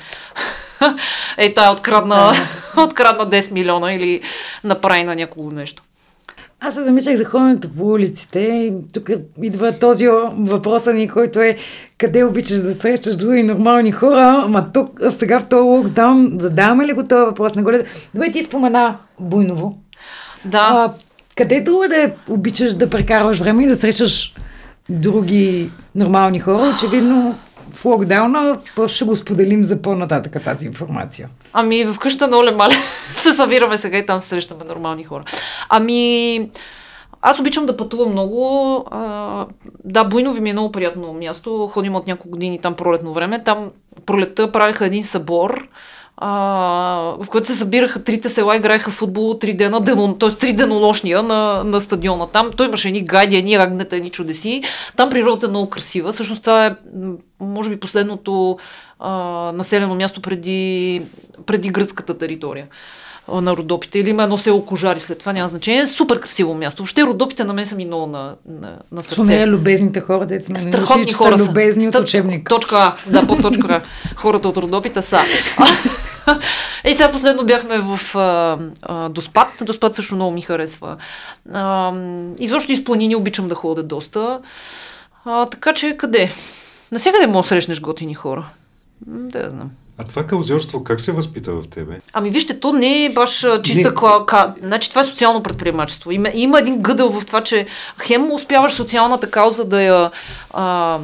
[1.39, 2.33] Ей, тая открадна,
[2.77, 4.21] открадна 10 милиона или
[4.65, 5.83] направи на някого нещо.
[6.61, 9.11] Аз се замислях за ходенето по улиците тук
[9.43, 10.09] идва този
[10.39, 11.59] въпроса ни, който е
[11.99, 16.93] къде обичаш да срещаш други нормални хора, ама тук сега в този локдаун задаваме ли
[16.93, 17.55] го този въпрос?
[17.55, 17.83] Не го ли...
[18.15, 19.79] Добре, ти спомена Буйново.
[20.45, 20.93] Да, А,
[21.37, 24.35] къде другаде обичаш да прекарваш време и да срещаш
[24.89, 26.75] други нормални хора?
[26.75, 27.39] Очевидно
[27.77, 31.29] в локдауна ще го споделим за по-нататък тази информация.
[31.53, 32.57] ами в къща на Оле
[33.09, 35.25] се събираме сега и там се срещаме нормални хора.
[35.69, 36.51] Ами,
[37.23, 38.85] Аз обичам да пътувам много.
[38.91, 39.47] А,
[39.85, 41.69] да, Буйнови ми е много приятно място.
[41.73, 43.45] Ходим от няколко години там пролетно време.
[43.45, 43.71] Там
[44.07, 45.69] пролетта правиха един събор,
[46.17, 46.29] а,
[47.23, 50.31] в който се събираха трите села, играеха футбол три дена, дено, т.е.
[50.31, 52.27] три денонощния на, на стадиона.
[52.27, 54.63] Там той имаше едни гайди, едни агнета, едни чудеси.
[54.97, 56.13] Там природата е много красива.
[56.13, 56.75] Всъщност това е,
[57.41, 58.59] може би, последното
[58.99, 59.13] а,
[59.53, 61.03] населено място преди,
[61.47, 62.67] преди гръцката територия
[63.29, 63.99] на Родопите.
[63.99, 65.87] Или има едно село Кожари след това, няма значение.
[65.87, 66.83] Супер красиво място.
[66.83, 69.43] Въобще Родопите на мен са ми много на, на, на сърце.
[69.43, 72.55] е любезните хора, дете сме Страхотни че хора са любезни от Стъп- учебника.
[72.55, 72.95] Точка А.
[73.07, 73.83] Да, по точка А.
[74.17, 75.19] Хората от Родопите са.
[76.85, 79.49] Ей, сега последно бяхме в а, а, Доспад.
[79.63, 80.97] Доспад също много ми харесва.
[81.53, 81.93] А,
[82.39, 84.41] изобщо из планини обичам да ходя доста.
[85.25, 86.31] А, така че къде?
[86.93, 88.47] Насякъде може да срещнеш готини хора.
[89.07, 89.71] Да, знам.
[89.99, 92.01] А това каузьорство как се възпита в тебе?
[92.13, 93.95] Ами вижте, то не е баш чиста Не.
[93.95, 94.27] кла...
[94.27, 94.55] ка...
[94.63, 96.11] Значи това е социално предприемачество.
[96.11, 97.67] Има, има един гъдъл в това, че
[98.03, 100.11] хем успяваш социалната кауза да я
[100.51, 100.99] а,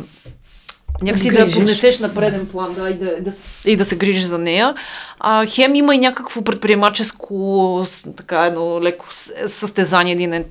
[1.03, 3.33] някакси да я поднесеш на преден план да, и, да, да,
[3.65, 4.75] и да се грижиш за нея.
[5.21, 7.87] А, хем има и някакво предприемаческо
[8.17, 9.07] така едно леко
[9.47, 10.45] състезание, един, е-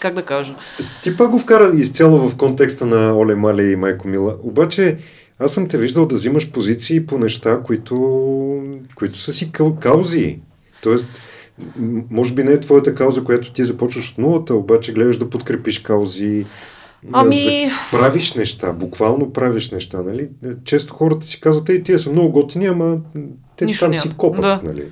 [0.00, 0.54] как да кажа.
[1.02, 4.34] Ти пак го вкара изцяло в контекста на Оле Мале и Майко Мила.
[4.42, 4.96] Обаче
[5.38, 7.96] аз съм те виждал да взимаш позиции по неща, които,
[8.94, 10.38] които са си кау- каузи.
[10.82, 11.08] Тоест,
[12.10, 15.78] може би не е твоята кауза, която ти започваш от нулата, обаче гледаш да подкрепиш
[15.78, 16.46] каузи.
[17.12, 20.28] Ами- правиш неща, буквално правиш неща, нали?
[20.64, 22.98] Често хората си казват, ей, тия са много готини, ама
[23.56, 24.02] те Нищо там няма.
[24.02, 24.60] си копат, Да.
[24.64, 24.84] нали?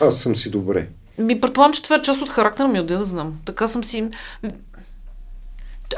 [0.00, 0.88] Аз съм си добре.
[1.18, 3.34] Ми предполагам, че това е част от характера ми, да знам.
[3.44, 4.08] Така съм си...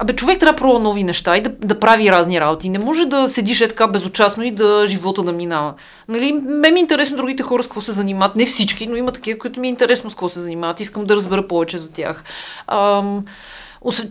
[0.00, 2.68] Абе, човек трябва да пробва нови неща и да, да прави разни работи.
[2.68, 5.74] Не може да седиш е така безучастно и да живота да минава.
[6.08, 8.36] Нали, ме ми е интересно другите хора с какво се занимават.
[8.36, 10.80] Не всички, но има такива, които ми е интересно с какво се занимават.
[10.80, 12.24] Искам да разбера повече за тях.
[12.68, 13.24] Ам,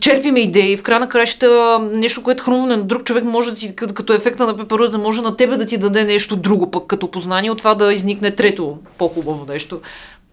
[0.00, 3.76] черпиме идеи, в края на краща нещо, което хрумне на друг човек може да ти,
[3.76, 7.50] като ефекта на пеперуда, може на тебе да ти даде нещо друго пък като познание,
[7.50, 9.80] от това да изникне трето по-хубаво нещо.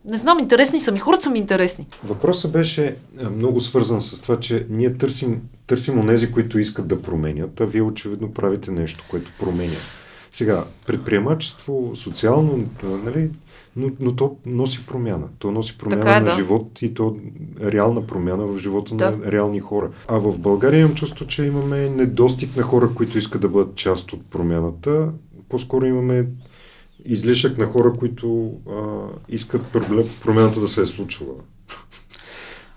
[0.06, 1.88] Не знам, интересни са ми, хората са ми интересни.
[2.04, 7.02] Въпросът беше а, много свързан с това, че ние търсим, търсим онези, които искат да
[7.02, 9.76] променят, а вие очевидно правите нещо, което променя.
[10.32, 13.32] Сега, предприемачество, социално, нали,
[13.76, 15.28] но, но то носи промяна.
[15.40, 16.36] То носи промяна Така е, на да.
[16.36, 17.18] живот и то
[17.62, 19.12] реална промяна в живота Да.
[19.12, 19.90] на реални хора.
[20.08, 24.14] А в България имам чувство, че имаме недостиг на хора, които искат да бъдат част
[24.14, 25.10] от промяната.
[25.50, 26.26] По-скоро имаме
[27.06, 29.62] излишък на хора, които а, искат
[30.24, 31.34] промяната да се е случила.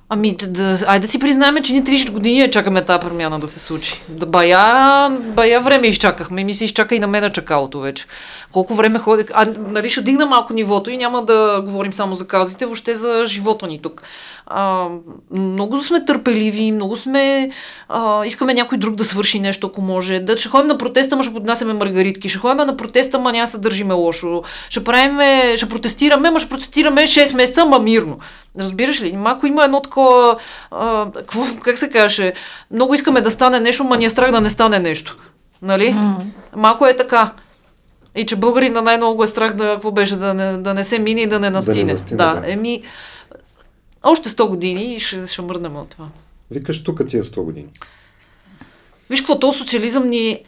[0.09, 3.49] Ами, да, айде да си признаем, че ние 30 години я чакаме тази промяна да
[3.49, 4.03] се случи.
[4.09, 6.45] Да бая, бая време изчакахме.
[6.45, 8.07] Ми се изчака и на мен чакалото вече.
[8.53, 9.27] Колко време ходих.
[9.35, 13.23] А, нали, ще дигна малко нивото и няма да говорим само за каузите, въобще за
[13.27, 14.03] живота ни тук.
[14.47, 14.89] А,
[15.31, 17.51] много сме търпеливи, много сме...
[17.89, 20.21] А, искаме някой друг да свърши нещо, ако може.
[20.21, 22.29] Да, ще ходим на протеста, ма ще поднасяме маргаритки.
[22.29, 24.43] Ще ходим на протеста, ма няма се държиме лошо.
[24.71, 28.19] Ще правиме, ще протестираме, ма ще протестираме 6 месеца, ма мирно.
[28.59, 29.17] Разбираш ли?
[29.17, 30.37] Малко има едно такова,
[30.71, 32.33] а, какво, как се каже,
[32.71, 35.17] много искаме да стане нещо, ма ни е страх да не стане нещо.
[35.63, 35.95] Нали?
[36.57, 37.33] Малко е така.
[38.17, 41.21] И че българина най-много е страх да, какво беше, да не, да не се мине
[41.21, 41.93] и да не настине.
[41.93, 42.53] настине, да, да.
[42.53, 42.83] еми,
[44.03, 46.09] още 100 години и ще, ще мръднем от това.
[46.51, 47.67] Викаш тук тия 100 години.
[49.11, 50.45] Виж какво, то социализъм ни...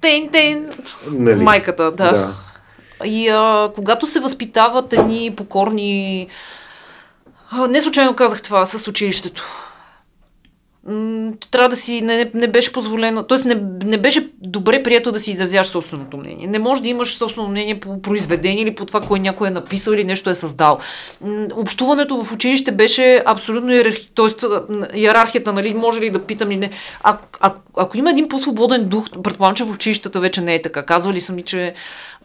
[0.00, 0.70] Тен, тен,
[1.10, 1.42] Нали?
[1.42, 1.90] майката, да.
[1.90, 2.34] да.
[3.04, 6.28] И а, когато се възпитават едни покорни...
[7.68, 9.44] Не случайно казах това с училището.
[11.50, 12.02] Трябва да си...
[12.02, 13.26] Не, не, беше позволено...
[13.26, 16.46] Тоест не, не беше добре прието да си изразяваш собственото мнение.
[16.46, 19.92] Не може да имаш собствено мнение по произведение или по това, кое някой е написал
[19.92, 20.78] или нещо е създал.
[21.54, 24.06] Общуването в училище беше абсолютно иерархи...
[24.14, 24.44] Тоест,
[24.94, 26.70] иерархията, нали, може ли да питам или не.
[27.02, 30.86] А, а, ако има един по-свободен дух, предполагам, че в училищата вече не е така.
[30.86, 31.74] Казвали са ми, че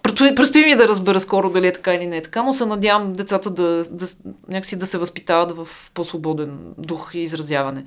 [0.04, 3.14] Предстои ми да разбера скоро дали е така или не е така, но се надявам
[3.14, 4.08] децата да, да,
[4.48, 7.84] някакси да се възпитават в по-свободен дух и изразяване.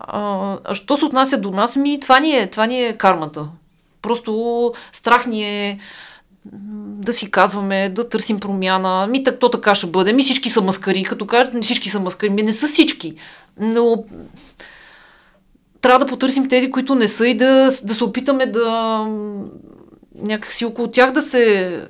[0.00, 3.48] А, а що се отнася до нас, ми това ни е, това ни е кармата.
[4.02, 5.78] Просто страх ни е
[6.52, 9.06] да си казваме, да търсим промяна.
[9.06, 10.12] Ми так, то така ще бъде.
[10.12, 11.04] Ми всички са маскари.
[11.04, 12.30] Като кажат, всички са маскари.
[12.30, 13.14] Ми не са всички.
[13.60, 14.04] Но
[15.80, 19.06] трябва да потърсим тези, които не са и да, да се опитаме да
[20.18, 21.80] някакси около тях да се...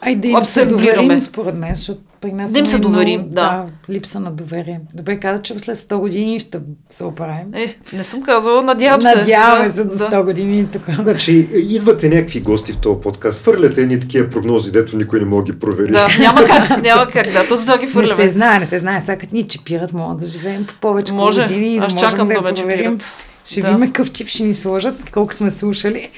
[0.00, 3.64] Айде им се доверим, според мен, защото при нас Да им се доверим, много, да.
[3.90, 4.80] липса на доверие.
[4.94, 6.58] Добре, каза, че след 100 години ще
[6.90, 7.54] се оправим.
[7.54, 9.14] Е, не съм казала, надявам се.
[9.14, 9.94] Надяваме Да, се да.
[9.96, 10.82] 100 години тук.
[10.94, 15.46] Значи, идвате някакви гости в този подкаст, фърляте едни такива прогнози, дето никой не може
[15.46, 15.92] да ги провери.
[15.92, 18.28] Да, няма как, няма как, да, то за това ги Не се фърляме.
[18.28, 19.00] знае, не се знае.
[19.00, 21.42] Сега като ни чипират, могат да живеем по повече Може.
[21.42, 22.84] години и да Аз чакам да, да ме проверим.
[22.84, 23.04] чипират.
[23.46, 23.66] Ще Да.
[23.68, 26.08] видим какъв чип ще ни сложат, колко сме слушали.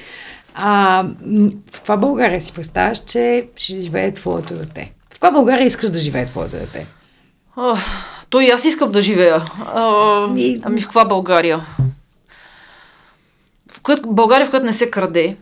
[0.53, 1.03] А,
[1.71, 4.91] в каква България си представяш, че ще живее твоето дете?
[5.09, 6.87] В каква България искаш да живее твоето дете?
[7.55, 7.77] А,
[8.29, 9.43] то и аз искам да живея.
[9.65, 11.65] А, И- ами в каква България?
[13.71, 15.37] В която, България, в която не се краде.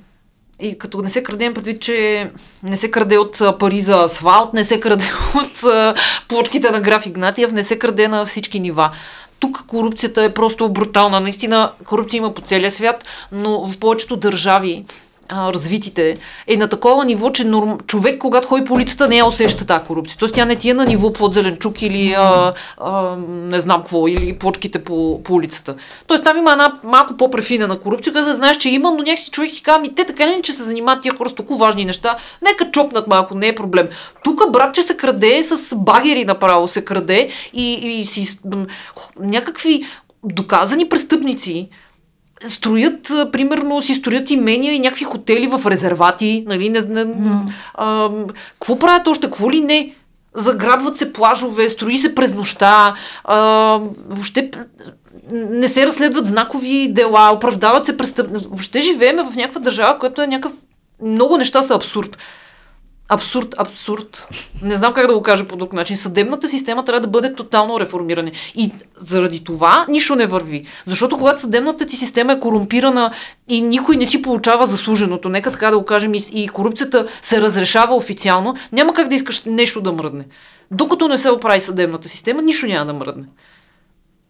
[0.62, 2.32] И като не се краде, имам предвид, че
[2.64, 5.05] не се краде от пари за асфалт, не се краде
[5.36, 5.95] от а,
[6.28, 8.91] плочките на граф Игнатиев, не се краде на всички нива.
[9.40, 11.20] Тук корупцията е просто брутална.
[11.20, 14.86] Наистина корупция има по целия свят, но в повечето държави
[15.30, 16.16] а, развитите,
[16.48, 17.78] е на такова ниво, че норм...
[17.88, 20.18] човек, когато ходи по улицата, не я усеща тази корупция.
[20.20, 24.08] Тоест тя не ти е на ниво под зеленчук или а, а, не знам какво,
[24.08, 25.76] или плочките по, по улицата.
[26.08, 29.64] Тоест там има една малко по-префинена корупция, където знаеш, че има, но някакси човек си
[29.64, 32.72] казва, ми те така ли, че се занимават тия хора с толкова важни неща, нека
[32.72, 33.88] чопнат малко, не е проблем.
[34.24, 38.40] Тук брат, че се краде с багери направо се краде и, и си
[39.20, 39.86] някакви
[40.24, 41.70] доказани престъпници,
[42.44, 47.14] строят, примерно, си строят имения и някакви хотели в резервати, нали, не, не,
[47.74, 48.10] а,
[48.54, 49.96] какво правят още, какво ли не?
[50.34, 53.38] Заграбват се плажове, строи се през нощта, а,
[54.10, 54.52] въобще
[55.32, 58.28] не се разследват знакови дела, оправдават се престъп...
[58.32, 60.58] Въобще живееме в някаква държава, която е някакъв...
[61.04, 62.18] Много неща са абсурд.
[63.12, 64.28] Абсурд, абсурд.
[64.62, 65.97] Не знам как да го кажа по друг начин.
[65.97, 68.32] Съдебната система трябва да бъде тотално реформирана.
[68.55, 70.66] И заради това нищо не върви.
[70.88, 73.14] Защото когато съдебната ти система е корумпирана
[73.47, 77.41] и никой не си получава заслуженото, нека така да го кажем, и, и корупцията се
[77.41, 80.26] разрешава официално, няма как да искаш нещо да мръдне.
[80.72, 83.26] Докато не се оправи съдебната система, нищо няма да мръдне.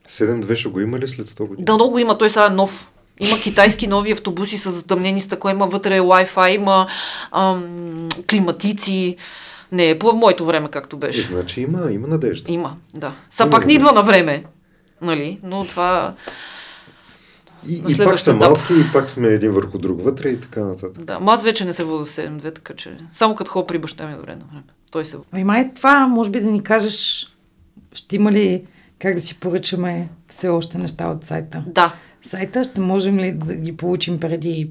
[0.09, 1.65] 7-2 ще го има ли след 100 години?
[1.65, 2.17] Да, много има.
[2.17, 2.91] Той сега е нов.
[3.19, 6.87] Има китайски нови автобуси с затъмнени стъкла, има вътре Wi-Fi, има
[7.31, 9.15] ам, климатици.
[9.71, 11.21] Не е по моето време, както Е, беше.
[11.21, 12.51] значи има, има надежда.
[12.51, 13.13] Има, да.
[13.29, 14.43] Са пак не идва на време.
[15.01, 15.39] Нали?
[15.43, 16.13] Но това...
[17.67, 18.41] И, и пак са етап.
[18.41, 21.05] малки, и пак сме един върху друг вътре и така нататък.
[21.05, 21.19] Да.
[21.27, 22.97] Аз вече не се вода 7-2, така че...
[23.11, 24.63] Само като ходя при баща ми добре на време.
[24.91, 27.27] Той се Ами май това, може би да ни кажеш,
[27.93, 28.65] ще има ли
[28.99, 31.63] как да си поръчаме все още неща от сайта?
[31.67, 31.93] Да.
[32.23, 34.69] Сайта ще можем ли да ги получим преди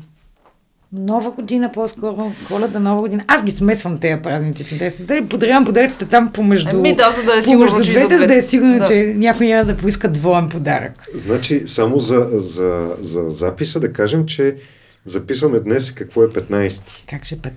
[0.92, 3.24] нова година, по-скоро коледа, нова година.
[3.26, 5.04] Аз ги смесвам тези празници в интерес.
[5.04, 6.70] Да и подарявам подаръците там помежду.
[6.70, 8.84] Еми да, за да е сигурно, помежду че двете, за да е сигурно, Да.
[8.84, 10.92] че някой няма да поиска двоен подарък.
[11.14, 14.56] Значи, само за, за, за записа да кажем, че
[15.04, 16.82] записваме днес какво е 15.
[17.10, 17.50] Как ще е 15?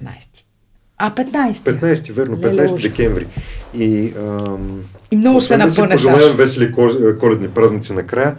[0.98, 1.54] А, 15.
[1.54, 2.82] 15, верно, Леле, 15 уж.
[2.82, 3.28] декември.
[3.76, 8.36] И, ам, И много се освен да си пожелаем весели ко- коледни празници накрая,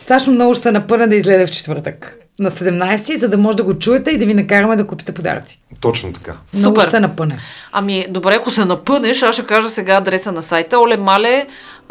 [0.00, 2.16] Сашо много ще се напъне да излезе в четвъртък.
[2.38, 5.60] На 17, за да може да го чуете и да ви накараме да купите подаръци.
[5.80, 6.36] точно така.
[6.54, 6.82] Много Супер.
[6.82, 7.38] ще се напъне.
[7.72, 10.78] Ами, добре, ако се напънеш, аз ще кажа сега адреса на сайта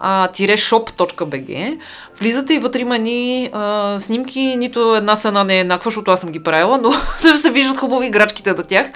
[0.04, 1.80] olemale-shop.bg
[2.20, 6.20] Влизате и вътре има ни а, снимки, нито една цена не е еднаква, защото аз
[6.20, 6.90] съм ги правила, но
[7.32, 8.88] да се виждат хубави играчките на тях.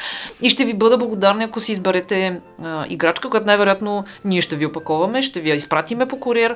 [0.42, 4.66] И ще ви бъда благодарна, ако си изберете а, играчка, която най-вероятно ние ще ви
[4.66, 6.56] опаковаме, ще ви я изпратиме по куриер,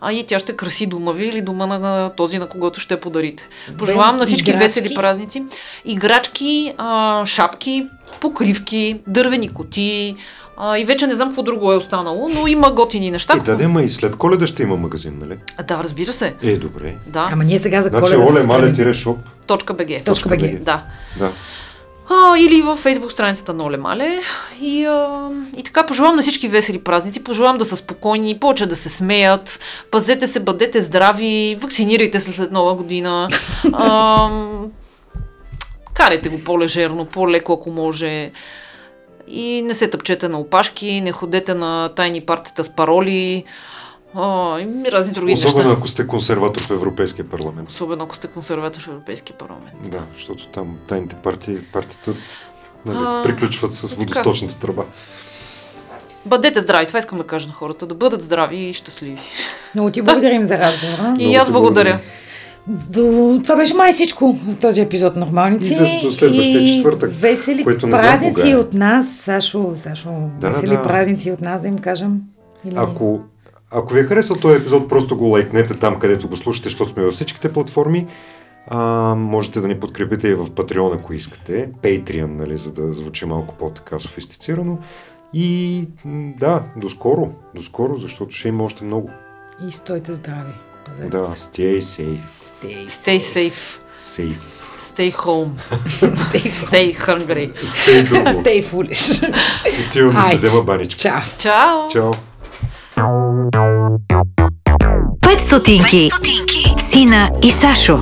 [0.00, 3.48] а и тя ще краси дома ви или дома на този, на когото ще подарите.
[3.78, 4.64] Пожелавам на всички играчки?
[4.64, 5.44] весели празници.
[5.84, 7.86] Играчки, а, шапки,
[8.20, 10.16] покривки, дървени коти
[10.60, 13.34] а, и вече не знам какво друго е останало, но има готини неща.
[13.36, 15.38] И да, да, ма и след коледа ще има магазин, нали?
[15.56, 16.34] А, Да, разбира се.
[16.42, 16.94] Е, добре.
[17.06, 18.32] Да, Ама ние сега за Значи, коледа...
[18.32, 19.18] оле, мале, тире шоп.
[19.46, 20.04] точка БГ.
[20.04, 20.62] Точка БГ.
[20.62, 20.82] Да.
[21.18, 21.32] Да.
[22.10, 24.20] А, или във фейсбук страницата на Оле Мале.
[24.60, 28.76] И, а, и така, пожелавам на всички весели празници, пожелавам да са спокойни, повече да
[28.76, 33.28] се смеят, пазете се, бъдете здрави, вакцинирайте се след нова година.
[33.72, 34.28] А,
[35.94, 38.30] карайте го по-лежерно, по-леко, ако може.
[39.30, 43.44] И не се тъпчете на опашки, не ходете на тайни партията с пароли.
[44.14, 45.78] А, и разни други Особено неща.
[45.78, 47.68] ако сте консерватор в Европейския парламент.
[47.70, 49.90] Особено ако сте консерватор в Европейския парламент.
[49.90, 52.14] Да, защото там тайните партии, партията
[52.86, 54.00] нали, А, приключват с е така.
[54.00, 54.84] водосточната тръба.
[56.26, 59.18] Бъдете здрави, това искам да кажа на хората, да бъдат здрави и щастливи.
[59.74, 61.16] Много ти благодарим за разговора.
[61.18, 61.98] И аз благодаря.
[62.68, 63.40] До...
[63.42, 65.72] Това беше май всичко за този епизод Нормалници.
[65.72, 68.56] И за- до следващия И четвъртък, Весели което празници е.
[68.56, 69.08] от нас.
[69.08, 70.10] Сашо, Сашо,
[70.40, 70.82] Да, весели да.
[70.82, 72.20] празници от нас, да им кажем.
[72.64, 72.74] Или...
[72.76, 73.20] Ако,
[73.70, 77.02] ако ви е харесал този епизод, просто го лайкнете там, където го слушате, защото сме
[77.02, 78.06] във всичките платформи.
[78.66, 78.78] А,
[79.14, 81.70] можете да ни подкрепите и в Patreon, ако искате.
[81.82, 84.78] Patreon, нали, за да звучи малко по-така софистицирано.
[85.34, 85.84] И
[86.38, 89.10] да, до скоро, до скоро, защото ще има още много.
[89.68, 90.52] И стойте здрави.
[91.10, 92.20] Да, stay safe.
[92.60, 93.78] Stay, Stay safe.
[93.96, 94.58] Safe.
[94.78, 95.58] Stay home.
[96.28, 97.52] stay, Stay hungry.
[97.64, 98.30] Stay друго.
[98.30, 99.22] stay foolish.
[99.88, 101.00] Отивам да се взема баничка.
[101.02, 101.22] Чао.
[101.38, 101.88] Чао!
[101.92, 102.12] Чао.
[105.20, 106.10] 5 стотинки.
[106.78, 107.98] Сина и Сашо.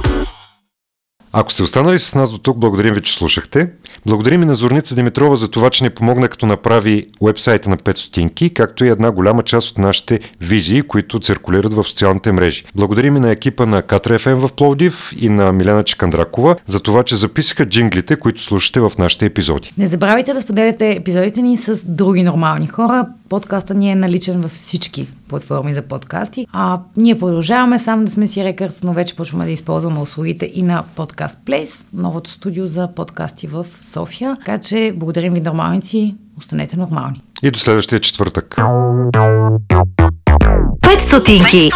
[1.38, 3.68] Ако сте останали с нас до тук, благодарим ви, че слушахте.
[4.06, 7.96] Благодарим и на Зорница Димитрова за това, че ни помогна като направи уебсайта на 5
[7.96, 12.64] стотинки, както и една голяма част от нашите визии, които циркулират в социалните мрежи.
[12.74, 17.02] Благодарим и на екипа на Катра FM в Пловдив и на Милена Чекандракова за това,
[17.02, 19.72] че записаха джинглите, които слушате в нашите епизоди.
[19.78, 23.06] Не забравяйте да споделяте епизодите ни с други нормални хора.
[23.28, 26.46] Подкаста ни е наличен във всички платформи за подкасти.
[26.52, 30.62] А ние продължаваме само да сме си рекърдс, но вече почваме да използваме услугите и
[30.62, 34.36] на Podcast Place, новото студио за подкасти в София.
[34.36, 37.22] Така че благодарим ви нормалници, останете нормални.
[37.42, 38.56] И до следващия четвъртък.
[38.56, 41.70] 5 стотинки.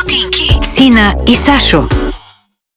[0.63, 1.83] Сина и Сашо.